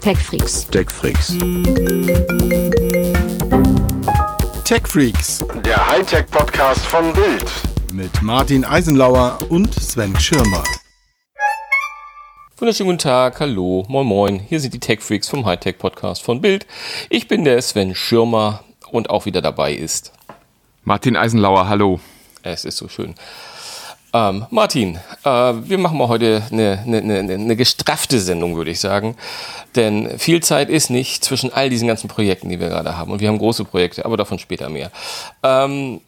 [0.00, 0.66] TechFreaks.
[0.68, 1.36] TechFreaks.
[4.64, 7.44] TechFreaks Der Hightech-Podcast von Bild.
[7.92, 10.64] mit Martin Eisenlauer und Sven Schirmer.
[12.56, 14.38] Wunderschönen guten Tag, hallo, moin moin.
[14.40, 16.66] Hier sind die Tech Freaks vom Hightech Podcast von Bild.
[17.08, 20.12] Ich bin der Sven Schirmer und auch wieder dabei ist.
[20.82, 22.00] Martin Eisenlauer, hallo.
[22.42, 23.14] Es ist so schön.
[24.12, 28.80] Ähm, Martin, äh, wir machen mal heute eine, eine, eine, eine gestraffte Sendung, würde ich
[28.80, 29.16] sagen.
[29.76, 33.12] Denn viel Zeit ist nicht zwischen all diesen ganzen Projekten, die wir gerade haben.
[33.12, 34.90] Und wir haben große Projekte, aber davon später mehr.
[35.42, 36.00] Ähm,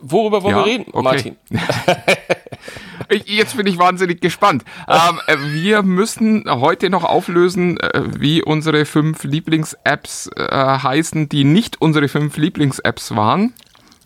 [0.00, 1.02] worüber wollen Ja, wir reden, okay.
[1.02, 1.36] Martin?
[3.24, 4.64] Jetzt bin ich wahnsinnig gespannt.
[4.88, 11.44] Ähm, äh, wir müssen heute noch auflösen, äh, wie unsere fünf Lieblings-Apps äh, heißen, die
[11.44, 13.52] nicht unsere fünf Lieblings-Apps waren.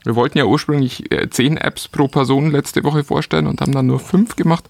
[0.05, 3.87] Wir wollten ja ursprünglich äh, zehn Apps pro Person letzte Woche vorstellen und haben dann
[3.87, 4.65] nur fünf gemacht.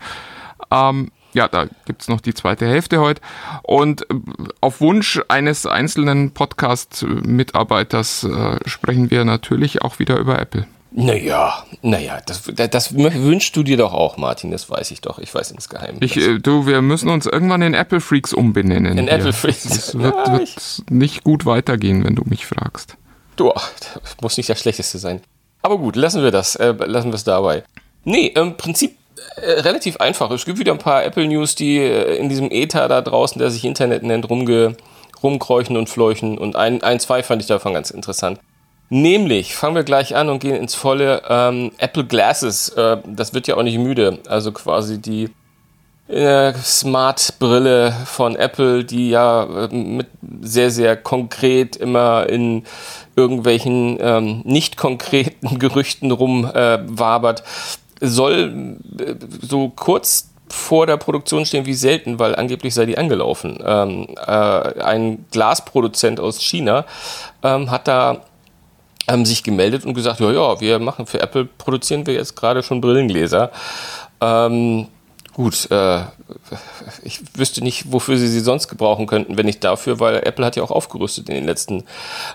[0.70, 3.20] Ähm, ja, da gibt's noch die zweite Hälfte heute.
[3.62, 4.14] Und äh,
[4.60, 10.66] auf Wunsch eines einzelnen Podcast-Mitarbeiters äh, sprechen wir natürlich auch wieder über Apple.
[10.92, 15.20] Naja, naja, das, das wünschst du dir doch auch, Martin, das weiß ich doch.
[15.20, 15.98] Ich weiß insgeheim.
[16.00, 18.98] Ich, äh, du, wir müssen uns irgendwann in Apple Freaks umbenennen.
[18.98, 19.12] In hier.
[19.12, 19.64] Apple Freaks.
[19.66, 22.96] Es wird, Ja, wird nicht gut weitergehen, wenn du mich fragst.
[23.40, 23.50] Du,
[24.20, 25.22] muss nicht das Schlechteste sein.
[25.62, 26.56] Aber gut, lassen wir das.
[26.56, 27.64] Äh, lassen wir es dabei.
[28.04, 28.98] Nee, im Prinzip
[29.36, 30.30] äh, relativ einfach.
[30.30, 33.50] Es gibt wieder ein paar Apple News, die äh, in diesem Ether da draußen, der
[33.50, 34.76] sich Internet nennt, rumge
[35.22, 36.36] rumkreuchen und fleuchen.
[36.36, 38.40] Und ein, ein, zwei fand ich davon ganz interessant.
[38.90, 42.68] Nämlich, fangen wir gleich an und gehen ins volle ähm, Apple Glasses.
[42.68, 44.18] Äh, das wird ja auch nicht müde.
[44.28, 45.30] Also quasi die
[46.54, 50.08] Smart-Brille von Apple, die ja äh, mit
[50.40, 52.64] sehr, sehr konkret immer in
[53.16, 57.40] irgendwelchen ähm, nicht konkreten Gerüchten rumwabert,
[58.00, 62.98] äh, soll äh, so kurz vor der Produktion stehen wie selten, weil angeblich sei die
[62.98, 63.58] angelaufen.
[63.64, 64.30] Ähm, äh,
[64.82, 66.86] ein Glasproduzent aus China
[67.42, 68.22] ähm, hat da
[69.06, 72.62] ähm, sich gemeldet und gesagt, ja, ja, wir machen für Apple, produzieren wir jetzt gerade
[72.62, 73.52] schon Brillengläser.
[74.20, 74.88] Ähm,
[75.40, 76.02] gut, äh,
[77.02, 80.54] ich wüsste nicht, wofür sie sie sonst gebrauchen könnten, wenn nicht dafür, weil Apple hat
[80.54, 81.84] ja auch aufgerüstet in den letzten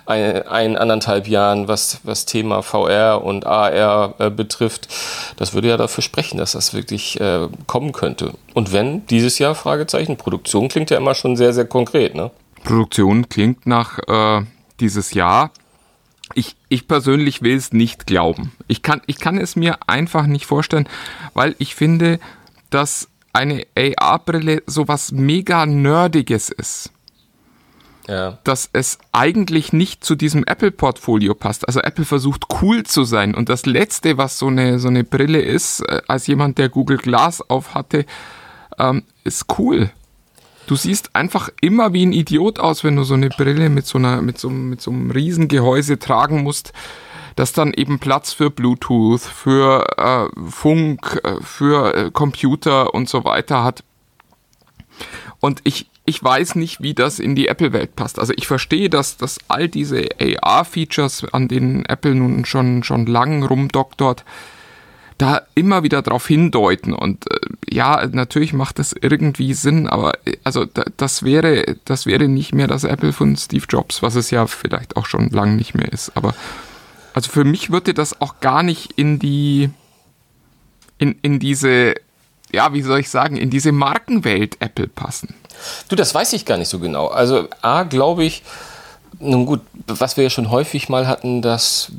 [0.06, 4.88] ein, ein anderthalb Jahren, was was Thema VR und AR äh, betrifft.
[5.36, 8.32] Das würde ja dafür sprechen, dass das wirklich äh, kommen könnte.
[8.54, 12.32] Und wenn dieses Jahr Fragezeichen Produktion klingt ja immer schon sehr sehr konkret, ne?
[12.64, 14.44] Produktion klingt nach äh,
[14.80, 15.52] dieses Jahr.
[16.34, 18.50] Ich, ich persönlich will es nicht glauben.
[18.66, 20.88] Ich kann, ich kann es mir einfach nicht vorstellen,
[21.34, 22.18] weil ich finde,
[22.70, 26.90] dass eine AR-Brille sowas mega Nerdiges ist.
[28.08, 28.38] Ja.
[28.44, 31.66] dass es eigentlich nicht zu diesem Apple-Portfolio passt.
[31.66, 35.40] Also Apple versucht cool zu sein und das Letzte, was so eine, so eine Brille
[35.40, 38.06] ist, äh, als jemand, der Google Glass auf hatte,
[38.78, 39.90] ähm, ist cool.
[40.66, 43.98] Du siehst einfach immer wie ein Idiot aus, wenn du so eine Brille mit so,
[43.98, 46.72] einer, mit so, mit so einem Riesengehäuse tragen musst,
[47.36, 53.24] das dann eben Platz für Bluetooth, für äh, Funk, äh, für äh, Computer und so
[53.24, 53.84] weiter hat.
[55.40, 58.18] Und ich, ich weiß nicht, wie das in die Apple-Welt passt.
[58.18, 63.42] Also ich verstehe, dass, dass all diese AR-Features, an denen Apple nun schon, schon lang
[63.42, 64.24] rumdoktort,
[65.18, 66.94] da immer wieder drauf hindeuten.
[66.94, 67.38] Und äh,
[67.68, 72.54] ja, natürlich macht das irgendwie Sinn, aber äh, also da, das wäre, das wäre nicht
[72.54, 75.92] mehr das Apple von Steve Jobs, was es ja vielleicht auch schon lang nicht mehr
[75.92, 76.12] ist.
[76.16, 76.34] Aber
[77.16, 79.70] also für mich würde das auch gar nicht in die,
[80.98, 81.94] in, in diese,
[82.52, 85.34] ja, wie soll ich sagen, in diese Markenwelt Apple passen.
[85.88, 87.06] Du, das weiß ich gar nicht so genau.
[87.06, 88.42] Also A, glaube ich,
[89.18, 91.90] nun gut, was wir ja schon häufig mal hatten, dass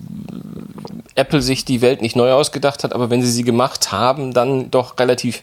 [1.15, 4.69] Apple sich die Welt nicht neu ausgedacht hat, aber wenn sie sie gemacht haben, dann
[4.69, 5.41] doch relativ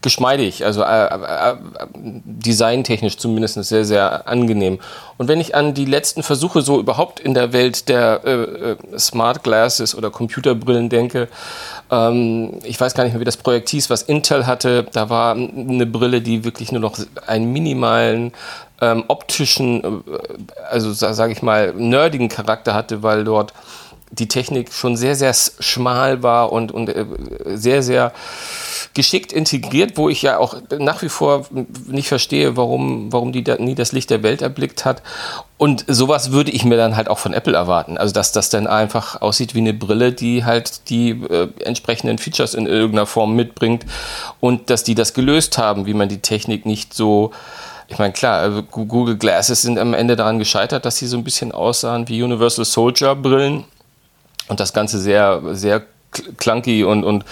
[0.00, 1.56] geschmeidig, also äh, äh,
[1.94, 4.78] designtechnisch zumindest sehr, sehr angenehm.
[5.16, 8.76] Und wenn ich an die letzten Versuche so überhaupt in der Welt der äh, äh,
[8.98, 11.28] Smart Glasses oder Computerbrillen denke,
[11.90, 15.34] ähm, ich weiß gar nicht mehr, wie das Projekt hieß, was Intel hatte, da war
[15.34, 18.32] eine Brille, die wirklich nur noch einen minimalen
[18.80, 19.90] ähm, optischen, äh,
[20.70, 23.52] also sage ich mal, nerdigen Charakter hatte, weil dort
[24.10, 27.04] die Technik schon sehr, sehr schmal war und, und äh,
[27.44, 28.12] sehr, sehr
[28.94, 31.46] geschickt integriert, wo ich ja auch nach wie vor
[31.86, 35.02] nicht verstehe, warum, warum die da nie das Licht der Welt erblickt hat.
[35.56, 37.98] Und sowas würde ich mir dann halt auch von Apple erwarten.
[37.98, 42.54] Also, dass das dann einfach aussieht wie eine Brille, die halt die äh, entsprechenden Features
[42.54, 43.84] in irgendeiner Form mitbringt
[44.40, 47.32] und dass die das gelöst haben, wie man die Technik nicht so
[47.90, 51.24] ich meine, klar, also Google Glasses sind am Ende daran gescheitert, dass sie so ein
[51.24, 53.64] bisschen aussahen wie Universal Soldier Brillen
[54.48, 55.82] und das Ganze sehr, sehr
[56.38, 57.24] clunky und, und,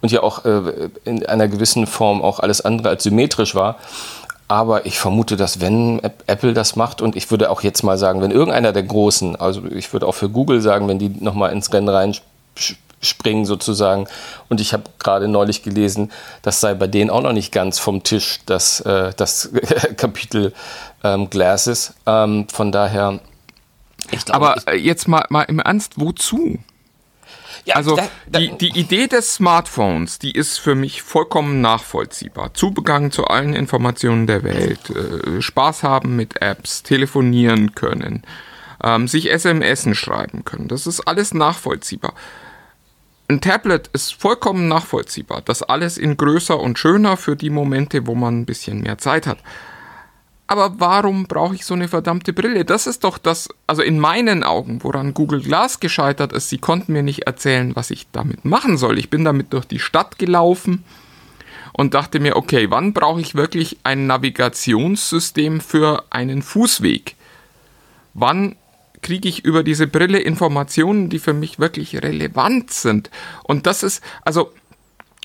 [0.00, 3.76] und ja auch äh, in einer gewissen Form auch alles andere als symmetrisch war.
[4.48, 8.20] Aber ich vermute, dass wenn Apple das macht und ich würde auch jetzt mal sagen,
[8.20, 11.72] wenn irgendeiner der Großen, also ich würde auch für Google sagen, wenn die nochmal ins
[11.72, 14.08] Rennen reinspringen sozusagen.
[14.50, 16.10] Und ich habe gerade neulich gelesen,
[16.42, 19.50] das sei bei denen auch noch nicht ganz vom Tisch, das, äh, das
[19.96, 20.52] Kapitel
[21.02, 21.94] ähm, Glasses.
[22.06, 23.20] Ähm, von daher.
[24.08, 26.58] Glaube, Aber ich, jetzt mal, mal im Ernst, wozu?
[27.64, 32.54] Ja, also da, da, die, die Idee des Smartphones, die ist für mich vollkommen nachvollziehbar.
[32.54, 38.24] Zugang zu allen Informationen der Welt, äh, Spaß haben mit Apps, telefonieren können,
[38.82, 40.66] ähm, sich SMS schreiben können.
[40.66, 42.14] Das ist alles nachvollziehbar.
[43.28, 45.42] Ein Tablet ist vollkommen nachvollziehbar.
[45.42, 49.26] Das alles in größer und schöner für die Momente, wo man ein bisschen mehr Zeit
[49.26, 49.38] hat
[50.52, 52.66] aber warum brauche ich so eine verdammte Brille?
[52.66, 56.92] Das ist doch das, also in meinen Augen, woran Google Glass gescheitert ist, sie konnten
[56.92, 58.98] mir nicht erzählen, was ich damit machen soll.
[58.98, 60.84] Ich bin damit durch die Stadt gelaufen
[61.72, 67.16] und dachte mir, okay, wann brauche ich wirklich ein Navigationssystem für einen Fußweg?
[68.12, 68.56] Wann
[69.00, 73.08] kriege ich über diese Brille Informationen, die für mich wirklich relevant sind?
[73.42, 74.52] Und das ist, also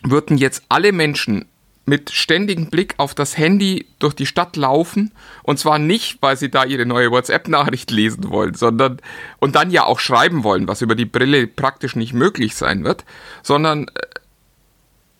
[0.03, 1.49] würden jetzt alle Menschen
[1.87, 5.13] mit ständigem Blick auf das Handy durch die Stadt laufen.
[5.43, 9.01] Und zwar nicht, weil sie da ihre neue WhatsApp-Nachricht lesen wollen, sondern
[9.39, 13.05] und dann ja auch schreiben wollen, was über die Brille praktisch nicht möglich sein wird,
[13.41, 14.01] sondern äh,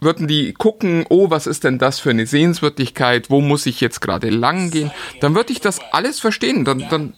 [0.02, 4.02] würden die gucken, oh, was ist denn das für eine Sehenswürdigkeit, wo muss ich jetzt
[4.02, 4.92] gerade lang gehen,
[5.22, 6.66] dann würde ich das alles verstehen.
[6.66, 7.14] Dann, dann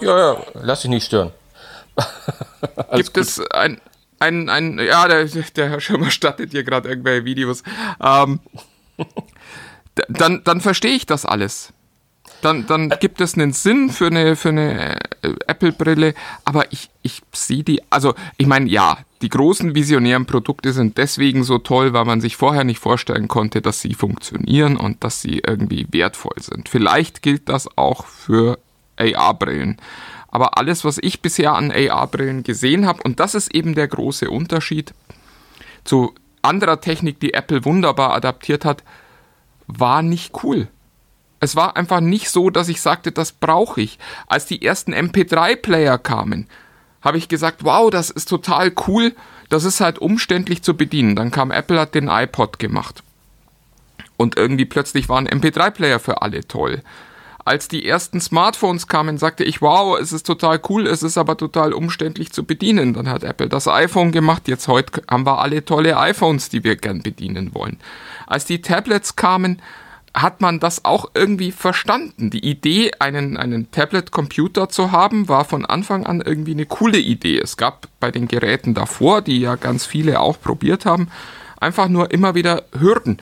[0.00, 1.32] ja, ja, lass dich nicht stören.
[2.94, 3.80] gibt es ein,
[4.22, 7.62] ein, ein ja, der, der Herr Schirmer stattet hier gerade irgendwelche Videos.
[8.00, 8.40] Ähm,
[10.08, 11.72] dann, dann verstehe ich das alles.
[12.40, 16.14] Dann, dann gibt es einen Sinn für eine, für eine äh, Apple-Brille,
[16.44, 21.44] aber ich, ich sehe die, also ich meine, ja, die großen visionären Produkte sind deswegen
[21.44, 25.42] so toll, weil man sich vorher nicht vorstellen konnte, dass sie funktionieren und dass sie
[25.46, 26.68] irgendwie wertvoll sind.
[26.68, 28.58] Vielleicht gilt das auch für
[28.96, 29.78] AR-Brillen.
[30.32, 34.28] Aber alles, was ich bisher an AR-Brillen gesehen habe, und das ist eben der große
[34.30, 34.94] Unterschied
[35.84, 38.82] zu anderer Technik, die Apple wunderbar adaptiert hat,
[39.66, 40.68] war nicht cool.
[41.38, 43.98] Es war einfach nicht so, dass ich sagte, das brauche ich.
[44.26, 46.48] Als die ersten MP3-Player kamen,
[47.02, 49.14] habe ich gesagt, wow, das ist total cool,
[49.50, 51.14] das ist halt umständlich zu bedienen.
[51.14, 53.02] Dann kam Apple, hat den iPod gemacht.
[54.16, 56.82] Und irgendwie plötzlich waren MP3-Player für alle toll
[57.44, 61.36] als die ersten Smartphones kamen, sagte ich, wow, es ist total cool, es ist aber
[61.36, 62.94] total umständlich zu bedienen.
[62.94, 66.76] Dann hat Apple das iPhone gemacht, jetzt heute haben wir alle tolle iPhones, die wir
[66.76, 67.78] gern bedienen wollen.
[68.26, 69.60] Als die Tablets kamen,
[70.14, 72.30] hat man das auch irgendwie verstanden.
[72.30, 77.38] Die Idee, einen, einen Tablet-Computer zu haben, war von Anfang an irgendwie eine coole Idee.
[77.38, 81.08] Es gab bei den Geräten davor, die ja ganz viele auch probiert haben,
[81.60, 83.18] einfach nur immer wieder Hürden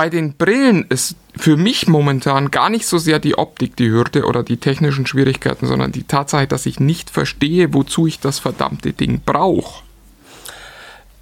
[0.00, 4.24] bei den Brillen ist für mich momentan gar nicht so sehr die Optik die Hürde
[4.24, 8.94] oder die technischen Schwierigkeiten, sondern die Tatsache, dass ich nicht verstehe, wozu ich das verdammte
[8.94, 9.82] Ding brauche.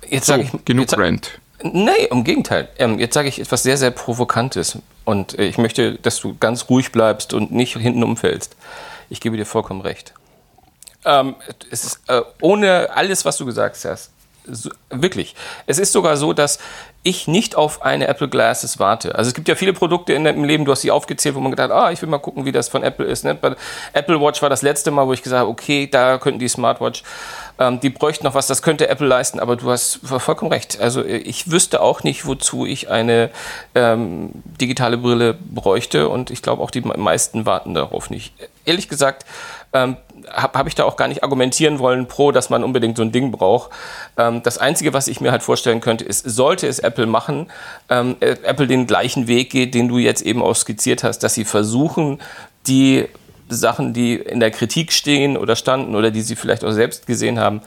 [0.09, 1.41] Jetzt so, sage ich genug Rant.
[1.61, 2.69] Nee, im Gegenteil.
[2.79, 4.79] Ähm, jetzt sage ich etwas sehr, sehr Provokantes.
[5.05, 8.55] Und äh, ich möchte, dass du ganz ruhig bleibst und nicht hinten umfällst.
[9.11, 10.15] Ich gebe dir vollkommen recht.
[11.05, 11.35] Ähm,
[11.73, 14.13] es ist, äh, ohne alles, was du gesagt hast,
[14.51, 15.35] so, wirklich.
[15.67, 16.59] Es ist sogar so, dass
[17.03, 19.15] ich nicht auf eine Apple Glasses warte.
[19.15, 21.53] Also es gibt ja viele Produkte in dem Leben, du hast sie aufgezählt, wo man
[21.53, 23.25] gedacht, ah, ich will mal gucken, wie das von Apple ist.
[23.25, 23.39] Ne?
[23.93, 27.05] Apple Watch war das letzte Mal, wo ich gesagt habe, okay, da könnten die Smartwatch,
[27.59, 30.81] ähm, die bräuchten noch was, das könnte Apple leisten, aber du hast vollkommen recht.
[30.81, 33.31] Also ich wüsste auch nicht, wozu ich eine
[33.75, 38.35] ähm, digitale Brille bräuchte und ich glaube auch die meisten warten darauf nicht.
[38.65, 39.25] Ehrlich gesagt,
[39.73, 39.97] ähm,
[40.33, 43.13] habe hab ich da auch gar nicht argumentieren wollen pro, dass man unbedingt so ein
[43.13, 43.71] Ding braucht.
[44.17, 47.51] Ähm, das Einzige, was ich mir halt vorstellen könnte, ist, sollte es Apple machen,
[47.89, 51.35] ähm, äh, Apple den gleichen Weg geht, den du jetzt eben auch skizziert hast, dass
[51.35, 52.21] sie versuchen,
[52.67, 53.07] die
[53.49, 57.39] Sachen, die in der Kritik stehen oder standen oder die sie vielleicht auch selbst gesehen
[57.39, 57.63] haben,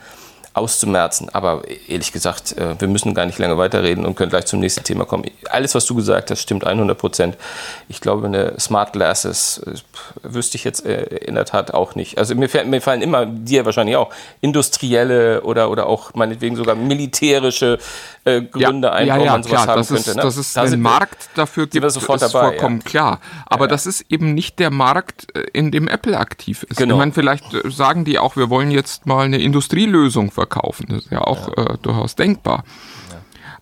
[0.54, 1.30] auszumerzen.
[1.34, 4.84] Aber ehrlich gesagt, äh, wir müssen gar nicht lange weiterreden und können gleich zum nächsten
[4.84, 5.26] Thema kommen.
[5.50, 7.38] Alles, was du gesagt hast, stimmt 100 Prozent.
[7.88, 9.76] Ich glaube, eine Smart Glasses äh,
[10.24, 12.18] wüsste ich jetzt äh, in der Tat auch nicht.
[12.18, 17.78] Also mir, mir fallen immer, dir wahrscheinlich auch, industrielle oder, oder auch meinetwegen sogar militärische
[18.26, 20.10] äh, Gründe ja, ein, ja, warum ja, man sowas klar, haben das könnte.
[20.12, 20.22] Ist, ne?
[20.22, 22.90] Dass es da einen Markt dafür gibt, sofort ist dabei, vollkommen ja.
[22.90, 23.20] klar.
[23.46, 26.78] Aber das ist eben nicht der Markt, in dem Apple aktiv ist.
[26.78, 26.96] Genau.
[26.96, 30.86] Ich meine, vielleicht sagen die auch, wir wollen jetzt mal eine Industrielösung verkaufen.
[30.90, 32.64] Das ist ja auch Äh, durchaus denkbar.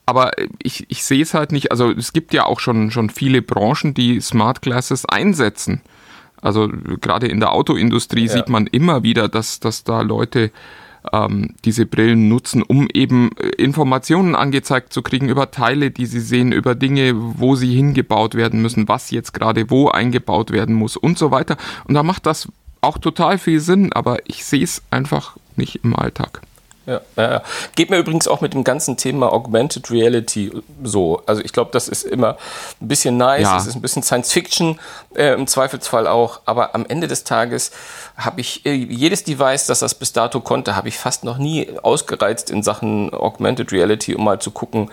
[0.05, 0.31] Aber
[0.63, 1.71] ich, ich sehe es halt nicht.
[1.71, 5.81] Also es gibt ja auch schon, schon viele Branchen, die Smart Glasses einsetzen.
[6.41, 6.67] Also
[7.01, 8.33] gerade in der Autoindustrie ja.
[8.33, 10.51] sieht man immer wieder, dass, dass da Leute
[11.13, 16.21] ähm, diese Brillen nutzen, um eben äh, Informationen angezeigt zu kriegen über Teile, die sie
[16.21, 20.97] sehen, über Dinge, wo sie hingebaut werden müssen, was jetzt gerade wo eingebaut werden muss
[20.97, 21.57] und so weiter.
[21.87, 22.47] Und da macht das
[22.81, 26.41] auch total viel Sinn, aber ich sehe es einfach nicht im Alltag.
[26.89, 27.43] Ja, ja,
[27.75, 30.51] geht mir übrigens auch mit dem ganzen Thema Augmented Reality
[30.83, 31.21] so.
[31.27, 32.37] Also ich glaube, das ist immer
[32.81, 33.57] ein bisschen nice, ja.
[33.57, 34.79] es ist ein bisschen Science Fiction
[35.13, 37.69] äh, im Zweifelsfall auch, aber am Ende des Tages
[38.17, 41.69] habe ich äh, jedes Device, das das bis dato konnte, habe ich fast noch nie
[41.83, 44.89] ausgereizt in Sachen Augmented Reality, um mal zu gucken,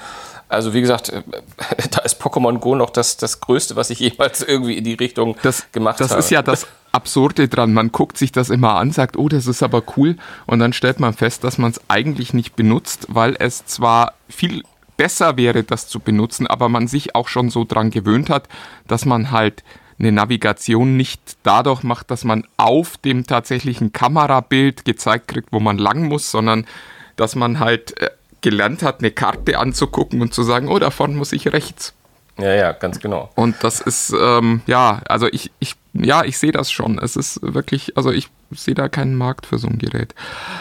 [0.48, 1.22] also wie gesagt, äh,
[1.90, 5.36] da ist Pokémon Go noch das, das Größte, was ich jemals irgendwie in die Richtung
[5.42, 6.18] das, gemacht das habe.
[6.18, 7.72] Das ist ja das Absurde dran.
[7.72, 10.16] Man guckt sich das immer an, sagt, oh, das ist aber cool.
[10.46, 14.62] Und dann stellt man fest, dass man es eigentlich nicht benutzt, weil es zwar viel
[14.96, 18.48] besser wäre, das zu benutzen, aber man sich auch schon so dran gewöhnt hat,
[18.88, 19.62] dass man halt
[19.98, 25.78] eine Navigation nicht dadurch macht, dass man auf dem tatsächlichen Kamerabild gezeigt kriegt, wo man
[25.78, 26.66] lang muss, sondern
[27.16, 28.10] dass man halt äh,
[28.40, 31.94] gelernt hat, eine Karte anzugucken und zu sagen, oh, davon muss ich rechts.
[32.38, 33.30] Ja, ja, ganz genau.
[33.34, 36.98] Und das ist, ähm, ja, also ich, ich ja, ich sehe das schon.
[36.98, 40.14] Es ist wirklich, also ich sehe da keinen Markt für so ein Gerät.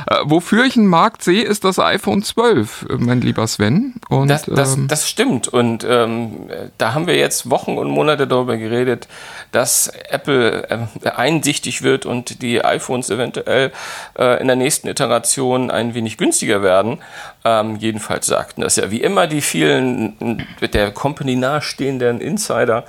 [0.07, 3.95] Äh, wofür ich einen Markt sehe, ist das iPhone 12, mein lieber Sven.
[4.09, 5.47] Und, das, das, ähm, das stimmt.
[5.47, 9.07] Und ähm, da haben wir jetzt Wochen und Monate darüber geredet,
[9.51, 13.71] dass Apple äh, einsichtig wird und die iPhones eventuell
[14.17, 16.99] äh, in der nächsten Iteration ein wenig günstiger werden.
[17.43, 22.85] Ähm, jedenfalls sagten das ja wie immer die vielen der Company nahestehenden Insider.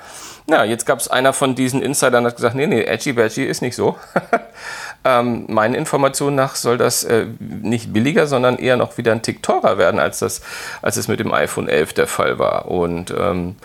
[0.49, 3.63] Ja, jetzt gab es einer von diesen Insidern, hat gesagt, nee, nee, Edgy Badgy ist
[3.63, 3.97] nicht so.
[5.05, 9.43] ähm, meinen Informationen nach soll das äh, nicht billiger, sondern eher noch wieder ein Tick
[9.43, 10.43] teurer werden, als das,
[10.83, 12.67] als es mit dem iPhone 11 der Fall war.
[12.71, 13.57] Und ähm,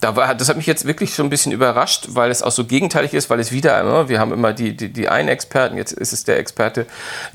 [0.00, 2.64] da war, das hat mich jetzt wirklich schon ein bisschen überrascht, weil es auch so
[2.64, 5.92] gegenteilig ist, weil es wieder immer, wir haben immer die, die, die einen Experten, jetzt
[5.92, 6.86] ist es der Experte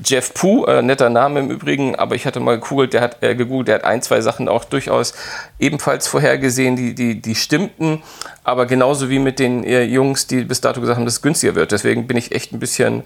[0.04, 3.36] Jeff Pooh, äh, netter Name im Übrigen, aber ich hatte mal gegoogelt, der hat äh,
[3.36, 5.14] gegoogelt, der hat ein, zwei Sachen auch durchaus
[5.60, 8.02] ebenfalls vorhergesehen, die, die, die stimmten,
[8.42, 11.54] aber genauso wie mit den äh, Jungs, die bis dato gesagt haben, dass es günstiger
[11.54, 11.70] wird.
[11.70, 13.04] Deswegen bin ich echt ein bisschen,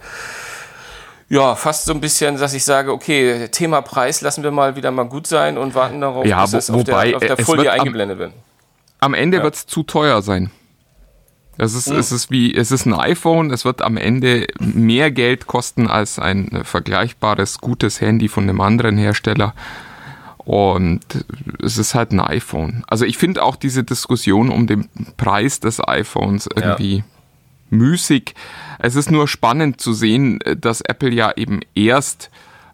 [1.29, 4.90] ja, fast so ein bisschen, dass ich sage, okay, Thema Preis lassen wir mal wieder
[4.90, 7.71] mal gut sein und warten darauf, ja, bis es wobei, auf der, auf der Folie
[7.71, 8.33] eingeblendet wird
[9.00, 9.42] am Ende ja.
[9.42, 10.50] wird es zu teuer sein.
[11.59, 11.99] Es ist, mhm.
[11.99, 16.19] es ist wie, es ist ein iPhone, es wird am Ende mehr Geld kosten als
[16.19, 19.54] ein vergleichbares, gutes Handy von einem anderen Hersteller.
[20.38, 21.04] Und
[21.62, 22.83] es ist halt ein iPhone.
[22.87, 24.88] Also ich finde auch diese Diskussion um den
[25.19, 27.04] Preis des iPhones irgendwie ja.
[27.69, 28.35] müßig.
[28.78, 32.30] Es ist nur spannend zu sehen, dass Apple ja eben erst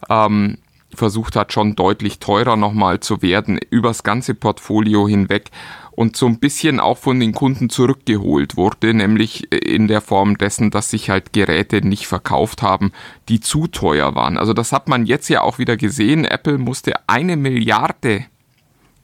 [0.08, 0.58] ähm,
[0.94, 5.50] versucht hat, schon deutlich teurer nochmal zu werden, übers ganze Portfolio hinweg
[5.96, 10.70] und so ein bisschen auch von den Kunden zurückgeholt wurde, nämlich in der Form dessen,
[10.70, 12.92] dass sich halt Geräte nicht verkauft haben,
[13.30, 14.36] die zu teuer waren.
[14.36, 16.26] Also das hat man jetzt ja auch wieder gesehen.
[16.26, 18.26] Apple musste eine Milliarde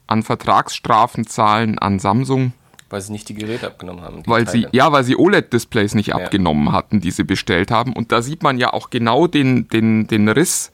[0.07, 2.53] an Vertragsstrafen zahlen an Samsung.
[2.91, 4.23] Weil sie nicht die Geräte abgenommen haben.
[4.27, 4.69] Weil Teile.
[4.71, 6.17] sie, ja, weil sie OLED-Displays nicht ja.
[6.17, 7.95] abgenommen hatten, die sie bestellt haben.
[7.95, 10.73] Und da sieht man ja auch genau den, den, den Riss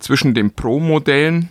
[0.00, 1.48] zwischen den Pro-Modellen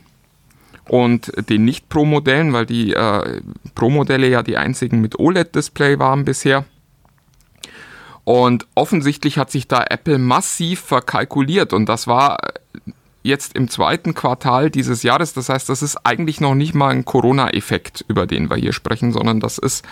[0.89, 3.41] und den Nicht-Pro-Modellen, weil die äh,
[3.75, 6.65] Pro-Modelle ja die einzigen mit OLED-Display waren bisher.
[8.23, 12.37] Und offensichtlich hat sich da Apple massiv verkalkuliert und das war
[13.23, 15.33] jetzt im zweiten Quartal dieses Jahres.
[15.33, 19.11] Das heißt, das ist eigentlich noch nicht mal ein Corona-Effekt, über den wir hier sprechen,
[19.11, 19.85] sondern das ist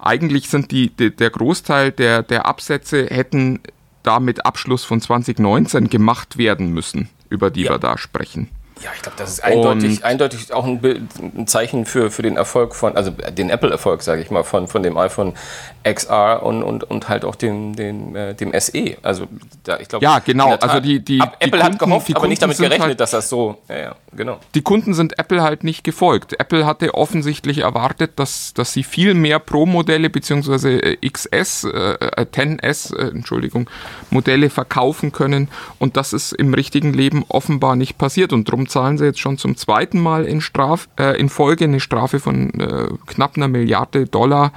[0.00, 3.60] eigentlich sind die, die der Großteil der, der Absätze hätten
[4.02, 7.70] da mit Abschluss von 2019 gemacht werden müssen, über die ja.
[7.70, 8.50] wir da sprechen.
[8.82, 12.36] Ja, ich glaube, das ist eindeutig, eindeutig auch ein, Bild, ein, Zeichen für, für den
[12.36, 15.34] Erfolg von, also den Apple-Erfolg, sage ich mal, von, von dem iPhone
[15.84, 18.96] XR und, und, und halt auch dem, dem, äh, dem SE.
[19.02, 19.26] Also
[19.64, 20.50] da, ich glaube, ja, genau.
[20.50, 23.10] Tat, also die, die, Apple die hat gehofft, aber Kunden nicht damit gerechnet, halt, dass
[23.10, 23.58] das so.
[23.68, 24.38] Ja, ja, genau.
[24.54, 26.40] Die Kunden sind Apple halt nicht gefolgt.
[26.40, 30.96] Apple hatte offensichtlich erwartet, dass, dass sie viel mehr Pro-Modelle bzw.
[31.06, 33.68] XS, äh, 10S, äh, Entschuldigung,
[34.10, 35.48] Modelle verkaufen können
[35.78, 39.36] und das ist im richtigen Leben offenbar nicht passiert und darum zahlen sie jetzt schon
[39.36, 44.06] zum zweiten Mal in, Straf, äh, in Folge eine Strafe von äh, knapp einer Milliarde
[44.06, 44.52] Dollar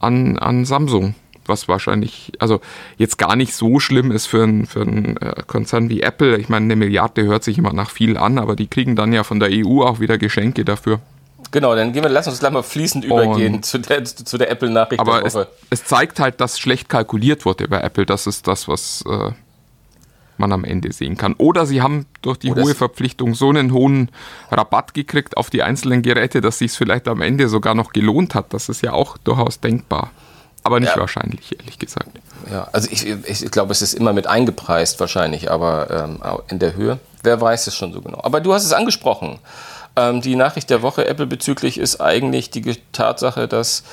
[0.00, 1.14] an, an Samsung.
[1.48, 2.60] Was wahrscheinlich, also
[2.98, 6.36] jetzt gar nicht so schlimm ist für einen für äh, Konzern wie Apple.
[6.38, 9.22] Ich meine, eine Milliarde hört sich immer nach viel an, aber die kriegen dann ja
[9.22, 11.00] von der EU auch wieder Geschenke dafür.
[11.52, 15.00] Genau, dann gehen wir, lass uns gleich mal fließend übergehen zu der, zu der Apple-Nachricht.
[15.00, 15.38] Aber es,
[15.70, 18.06] es, zeigt halt, dass schlecht kalkuliert wurde bei Apple.
[18.06, 19.30] Das ist das, was äh,
[20.38, 21.34] man am Ende sehen kann.
[21.34, 24.10] Oder sie haben durch die Oder hohe Verpflichtung so einen hohen
[24.50, 28.34] Rabatt gekriegt auf die einzelnen Geräte, dass sich es vielleicht am Ende sogar noch gelohnt
[28.34, 28.52] hat.
[28.52, 30.10] Das ist ja auch durchaus denkbar.
[30.62, 31.00] Aber nicht ja.
[31.00, 32.18] wahrscheinlich, ehrlich gesagt.
[32.50, 36.58] Ja, also ich, ich, ich glaube, es ist immer mit eingepreist wahrscheinlich, aber ähm, in
[36.58, 36.98] der Höhe.
[37.22, 38.20] wer weiß es schon so genau.
[38.24, 39.38] Aber du hast es angesprochen.
[39.94, 43.84] Ähm, die Nachricht der Woche Apple bezüglich ist eigentlich die Tatsache, dass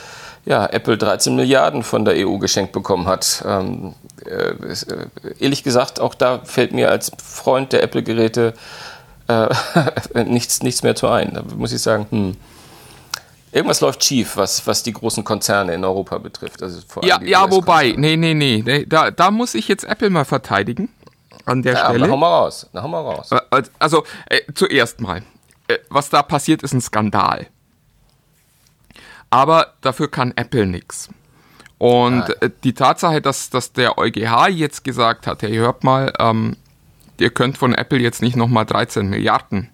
[0.45, 3.43] ja, Apple 13 Milliarden von der EU geschenkt bekommen hat.
[3.47, 3.93] Ähm,
[4.25, 5.07] äh, äh,
[5.39, 8.53] ehrlich gesagt, auch da fällt mir als Freund der Apple-Geräte
[9.27, 9.50] äh,
[10.25, 11.33] nichts, nichts mehr zu ein.
[11.33, 12.38] Da muss ich sagen, hm.
[13.51, 16.63] Irgendwas läuft schief, was, was die großen Konzerne in Europa betrifft.
[16.63, 20.25] Also ja, ja wobei, nee, nee, nee, nee, da, da muss ich jetzt Apple mal
[20.25, 20.89] verteidigen.
[21.45, 22.07] An der ja, Stelle.
[22.07, 22.67] Na, hau mal raus.
[22.73, 23.29] Na, hau mal raus.
[23.77, 25.21] Also, äh, zuerst mal,
[25.67, 27.45] äh, was da passiert, ist ein Skandal.
[29.33, 31.09] Aber dafür kann Apple nichts.
[31.79, 36.55] Und äh, die Tatsache, dass, dass der EuGH jetzt gesagt hat, hey, hört mal, ähm,
[37.19, 39.71] ihr könnt von Apple jetzt nicht nochmal 13 Milliarden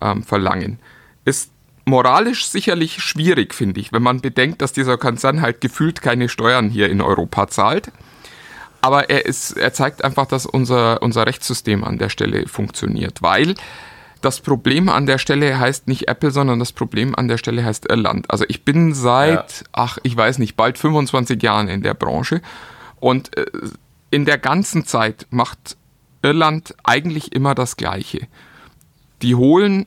[0.00, 0.80] ähm, verlangen,
[1.24, 1.52] ist
[1.84, 6.68] moralisch sicherlich schwierig, finde ich, wenn man bedenkt, dass dieser Konzern halt gefühlt keine Steuern
[6.68, 7.92] hier in Europa zahlt.
[8.80, 13.54] Aber er, ist, er zeigt einfach, dass unser, unser Rechtssystem an der Stelle funktioniert, weil
[14.20, 17.88] das Problem an der Stelle heißt nicht Apple, sondern das Problem an der Stelle heißt
[17.90, 18.30] Irland.
[18.30, 19.66] Also ich bin seit, ja.
[19.72, 22.42] ach, ich weiß nicht, bald 25 Jahren in der Branche
[22.98, 23.46] und äh,
[24.10, 25.76] in der ganzen Zeit macht
[26.22, 28.26] Irland eigentlich immer das Gleiche.
[29.22, 29.86] Die holen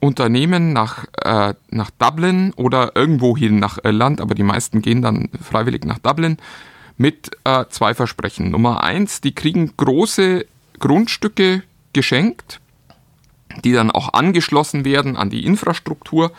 [0.00, 5.30] Unternehmen nach, äh, nach Dublin oder irgendwo hin nach Irland, aber die meisten gehen dann
[5.42, 6.36] freiwillig nach Dublin
[6.96, 8.50] mit äh, zwei Versprechen.
[8.50, 10.46] Nummer eins, die kriegen große
[10.78, 12.60] Grundstücke geschenkt,
[13.62, 16.32] die dann auch angeschlossen werden an die Infrastruktur.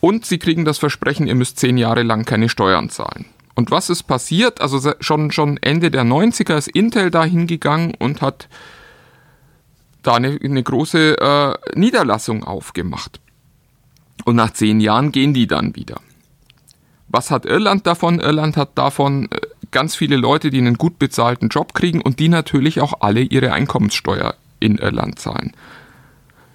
[0.00, 3.26] Und sie kriegen das Versprechen, ihr müsst zehn Jahre lang keine Steuern zahlen.
[3.54, 4.60] Und was ist passiert?
[4.60, 8.48] Also schon, schon Ende der 90er ist Intel da hingegangen und hat
[10.02, 13.20] da eine, eine große äh, Niederlassung aufgemacht.
[14.24, 16.00] Und nach zehn Jahren gehen die dann wieder.
[17.08, 18.20] Was hat Irland davon?
[18.20, 22.28] Irland hat davon äh, ganz viele Leute, die einen gut bezahlten Job kriegen und die
[22.28, 25.52] natürlich auch alle ihre Einkommenssteuer in Irland zahlen.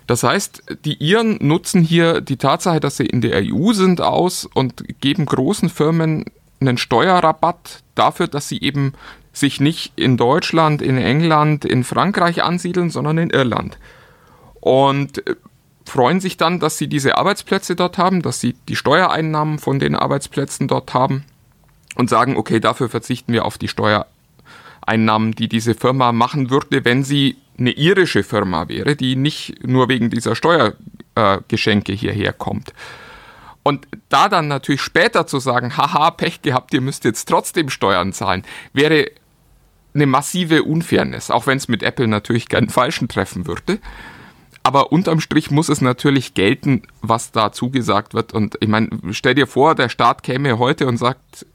[0.10, 4.50] Das heißt, die Iren nutzen hier die Tatsache, dass sie in der EU sind, aus
[4.51, 6.25] und geben großen Firmen
[6.60, 8.94] einen Steuerrabatt dafür, dass sie eben
[9.34, 13.78] sich nicht in Deutschland, in England, in Frankreich ansiedeln, sondern in Irland.
[14.60, 15.36] Und äh,
[15.86, 19.95] freuen sich dann, dass sie diese Arbeitsplätze dort haben, dass sie die Steuereinnahmen von den
[19.95, 21.24] Arbeitsplätzen dort haben
[21.93, 23.67] und sagen, okay, dafür verzichten wir auf die
[24.89, 29.89] Steuereinnahmen, die diese Firma machen würde, wenn sie eine irische Firma wäre, die nicht nur
[29.89, 32.74] wegen dieser Steuergeschenke hierher kommt.
[33.63, 38.13] Und da dann natürlich später zu sagen, haha, Pech gehabt, ihr müsst jetzt trotzdem Steuern
[38.13, 39.12] zahlen, wäre
[39.94, 43.80] eine massive Unfairness, auch wenn es mit Apple natürlich keinen Falschen treffen würde.
[44.63, 48.34] Aber unterm Strich muss es natürlich gelten, was da zugesagt wird.
[48.34, 51.46] Und ich meine, stell dir vor, der Staat käme heute und sagt,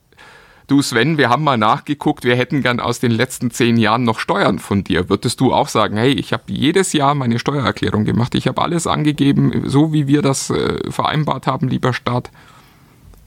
[0.66, 4.18] du Sven, wir haben mal nachgeguckt, wir hätten gern aus den letzten zehn Jahren noch
[4.18, 5.08] Steuern von dir.
[5.08, 8.86] Würdest du auch sagen, hey, ich habe jedes Jahr meine Steuererklärung gemacht, ich habe alles
[8.86, 12.30] angegeben, so wie wir das äh, vereinbart haben, lieber Staat.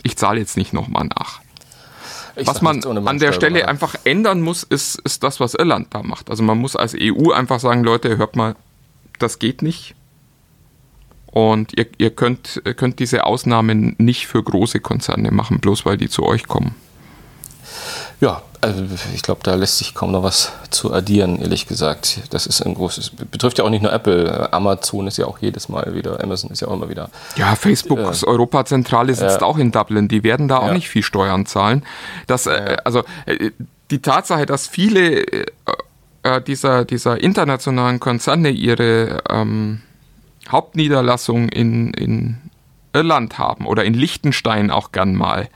[0.03, 1.41] Ich zahle jetzt nicht nochmal nach.
[2.35, 6.03] Ich was man an der Stelle einfach ändern muss, ist, ist das, was Irland da
[6.03, 6.29] macht.
[6.29, 8.55] Also man muss als EU einfach sagen, Leute, hört mal,
[9.17, 9.95] das geht nicht.
[11.25, 16.09] Und ihr, ihr könnt, könnt diese Ausnahmen nicht für große Konzerne machen, bloß weil die
[16.09, 16.75] zu euch kommen.
[18.19, 22.21] Ja, also ich glaube, da lässt sich kaum noch was zu addieren, ehrlich gesagt.
[22.31, 24.51] Das ist ein großes, betrifft ja auch nicht nur Apple.
[24.51, 27.09] Amazon ist ja auch jedes Mal wieder, Amazon ist ja auch immer wieder.
[27.35, 30.07] Ja, Facebooks äh, Europazentrale sitzt äh, auch in Dublin.
[30.07, 30.73] Die werden da auch ja.
[30.73, 31.83] nicht viel Steuern zahlen.
[32.25, 33.51] Das, äh, also äh,
[33.91, 35.45] die Tatsache, dass viele äh,
[36.23, 39.81] äh, dieser, dieser internationalen Konzerne ihre ähm,
[40.49, 42.37] Hauptniederlassung in, in
[42.93, 45.49] Irland haben oder in Liechtenstein auch gern mal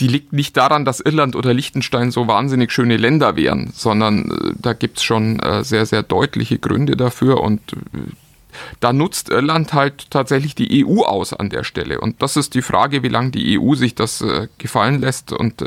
[0.00, 4.54] die liegt nicht daran, dass Irland oder Liechtenstein so wahnsinnig schöne Länder wären, sondern äh,
[4.60, 7.76] da gibt es schon äh, sehr, sehr deutliche Gründe dafür und äh,
[8.80, 12.00] da nutzt Irland halt tatsächlich die EU aus an der Stelle.
[12.00, 14.24] Und das ist die Frage, wie lange die EU sich das
[14.58, 15.64] gefallen lässt und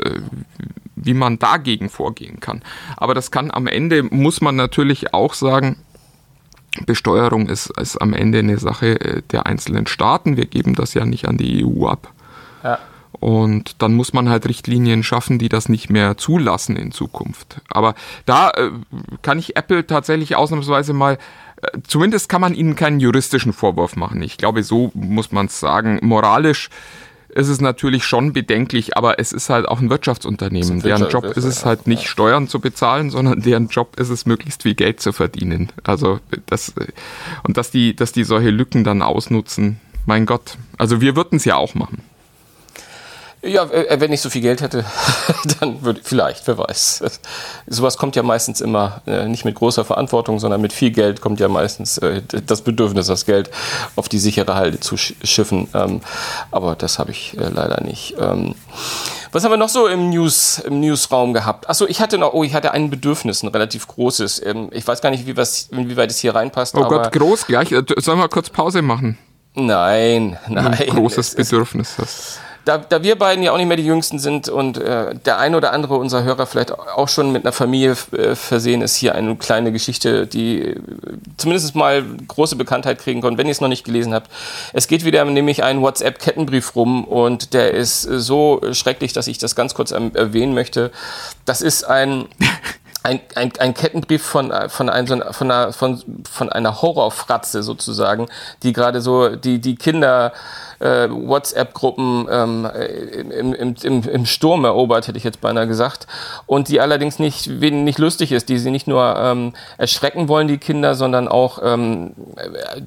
[0.96, 2.62] wie man dagegen vorgehen kann.
[2.96, 5.76] Aber das kann am Ende, muss man natürlich auch sagen,
[6.86, 10.38] Besteuerung ist, ist am Ende eine Sache der einzelnen Staaten.
[10.38, 12.14] Wir geben das ja nicht an die EU ab.
[12.64, 12.78] Ja.
[13.12, 17.60] Und dann muss man halt Richtlinien schaffen, die das nicht mehr zulassen in Zukunft.
[17.68, 17.94] Aber
[18.26, 18.70] da äh,
[19.22, 21.18] kann ich Apple tatsächlich ausnahmsweise mal,
[21.62, 24.22] äh, zumindest kann man ihnen keinen juristischen Vorwurf machen.
[24.22, 25.98] Ich glaube, so muss man es sagen.
[26.02, 26.70] Moralisch
[27.28, 30.80] ist es natürlich schon bedenklich, aber es ist halt auch ein Wirtschaftsunternehmen.
[30.80, 34.62] Deren Job ist es halt nicht Steuern zu bezahlen, sondern deren Job ist es möglichst
[34.62, 35.70] viel Geld zu verdienen.
[35.84, 36.86] Also das äh,
[37.42, 40.56] und dass die, dass die solche Lücken dann ausnutzen, mein Gott.
[40.78, 42.02] Also wir würden es ja auch machen.
[43.42, 44.84] Ja, äh, wenn ich so viel Geld hätte,
[45.60, 47.04] dann würde vielleicht, wer weiß.
[47.68, 51.38] Sowas kommt ja meistens immer äh, nicht mit großer Verantwortung, sondern mit viel Geld kommt
[51.38, 53.50] ja meistens äh, das Bedürfnis, das Geld
[53.94, 55.68] auf die sichere Halde zu schiffen.
[55.72, 56.00] Ähm,
[56.50, 58.16] aber das habe ich leider nicht.
[58.18, 58.56] Ähm,
[59.30, 61.68] was haben wir noch so im News im Newsraum gehabt?
[61.68, 64.44] Achso, ich hatte noch, oh, ich hatte ein Bedürfnis, ein relativ großes.
[64.44, 66.74] Ähm, ich weiß gar nicht, wie was, inwieweit es hier reinpasst.
[66.74, 67.68] Oh Gott, groß gleich.
[67.68, 69.16] Sollen wir kurz Pause machen?
[69.54, 70.66] Nein, nein.
[70.66, 74.50] Ein großes Bedürfnis hast da, da wir beiden ja auch nicht mehr die Jüngsten sind
[74.50, 78.34] und äh, der eine oder andere unserer Hörer vielleicht auch schon mit einer Familie äh,
[78.34, 80.80] versehen ist, hier eine kleine Geschichte, die äh,
[81.38, 84.30] zumindest mal große Bekanntheit kriegen konnte, wenn ihr es noch nicht gelesen habt.
[84.74, 89.56] Es geht wieder nämlich ein WhatsApp-Kettenbrief rum und der ist so schrecklich, dass ich das
[89.56, 90.90] ganz kurz erwähnen möchte.
[91.46, 92.28] Das ist ein
[93.04, 98.26] ein, ein, ein Kettenbrief von, von, ein, von, einer, von, von einer Horrorfratze sozusagen,
[98.62, 100.32] die gerade so die, die Kinder
[100.80, 102.68] äh, WhatsApp-Gruppen ähm,
[103.30, 106.06] im, im, im, im Sturm erobert, hätte ich jetzt beinahe gesagt.
[106.46, 110.58] Und die allerdings nicht, nicht lustig ist, die sie nicht nur ähm, erschrecken wollen, die
[110.58, 112.12] Kinder, sondern auch ähm,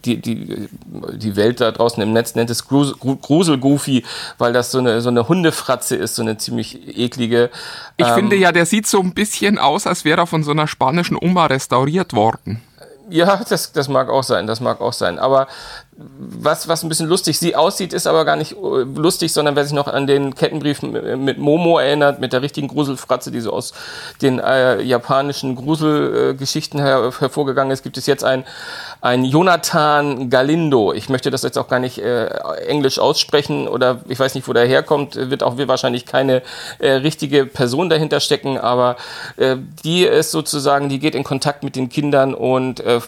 [0.06, 0.70] die, die,
[1.14, 4.04] die Welt da draußen im Netz nennt es Gruselgoofy,
[4.38, 7.50] weil das so eine, so eine Hundefratze ist, so eine ziemlich eklige.
[7.98, 10.52] Ich ähm, finde ja, der sieht so ein bisschen aus, als wäre er von so
[10.52, 12.62] einer spanischen Oma restauriert worden.
[13.10, 15.20] Ja, das, das mag auch sein, das mag auch sein.
[15.20, 15.48] Aber
[15.98, 19.64] was, was ein bisschen lustig sie aussieht, ist aber gar nicht äh, lustig, sondern wer
[19.66, 23.74] sich noch an den Kettenbrief mit Momo erinnert, mit der richtigen Gruselfratze, die so aus
[24.22, 28.46] den äh, japanischen Gruselgeschichten äh, her hervorgegangen ist, gibt es jetzt ein,
[29.02, 30.94] ein Jonathan Galindo.
[30.94, 32.28] Ich möchte das jetzt auch gar nicht äh,
[32.68, 36.42] englisch aussprechen oder ich weiß nicht, wo der herkommt, wird auch wahrscheinlich keine
[36.80, 38.96] äh, richtige Person dahinter stecken, aber
[39.38, 43.02] äh, die ist sozusagen, die geht in Kontakt mit den Kindern und äh,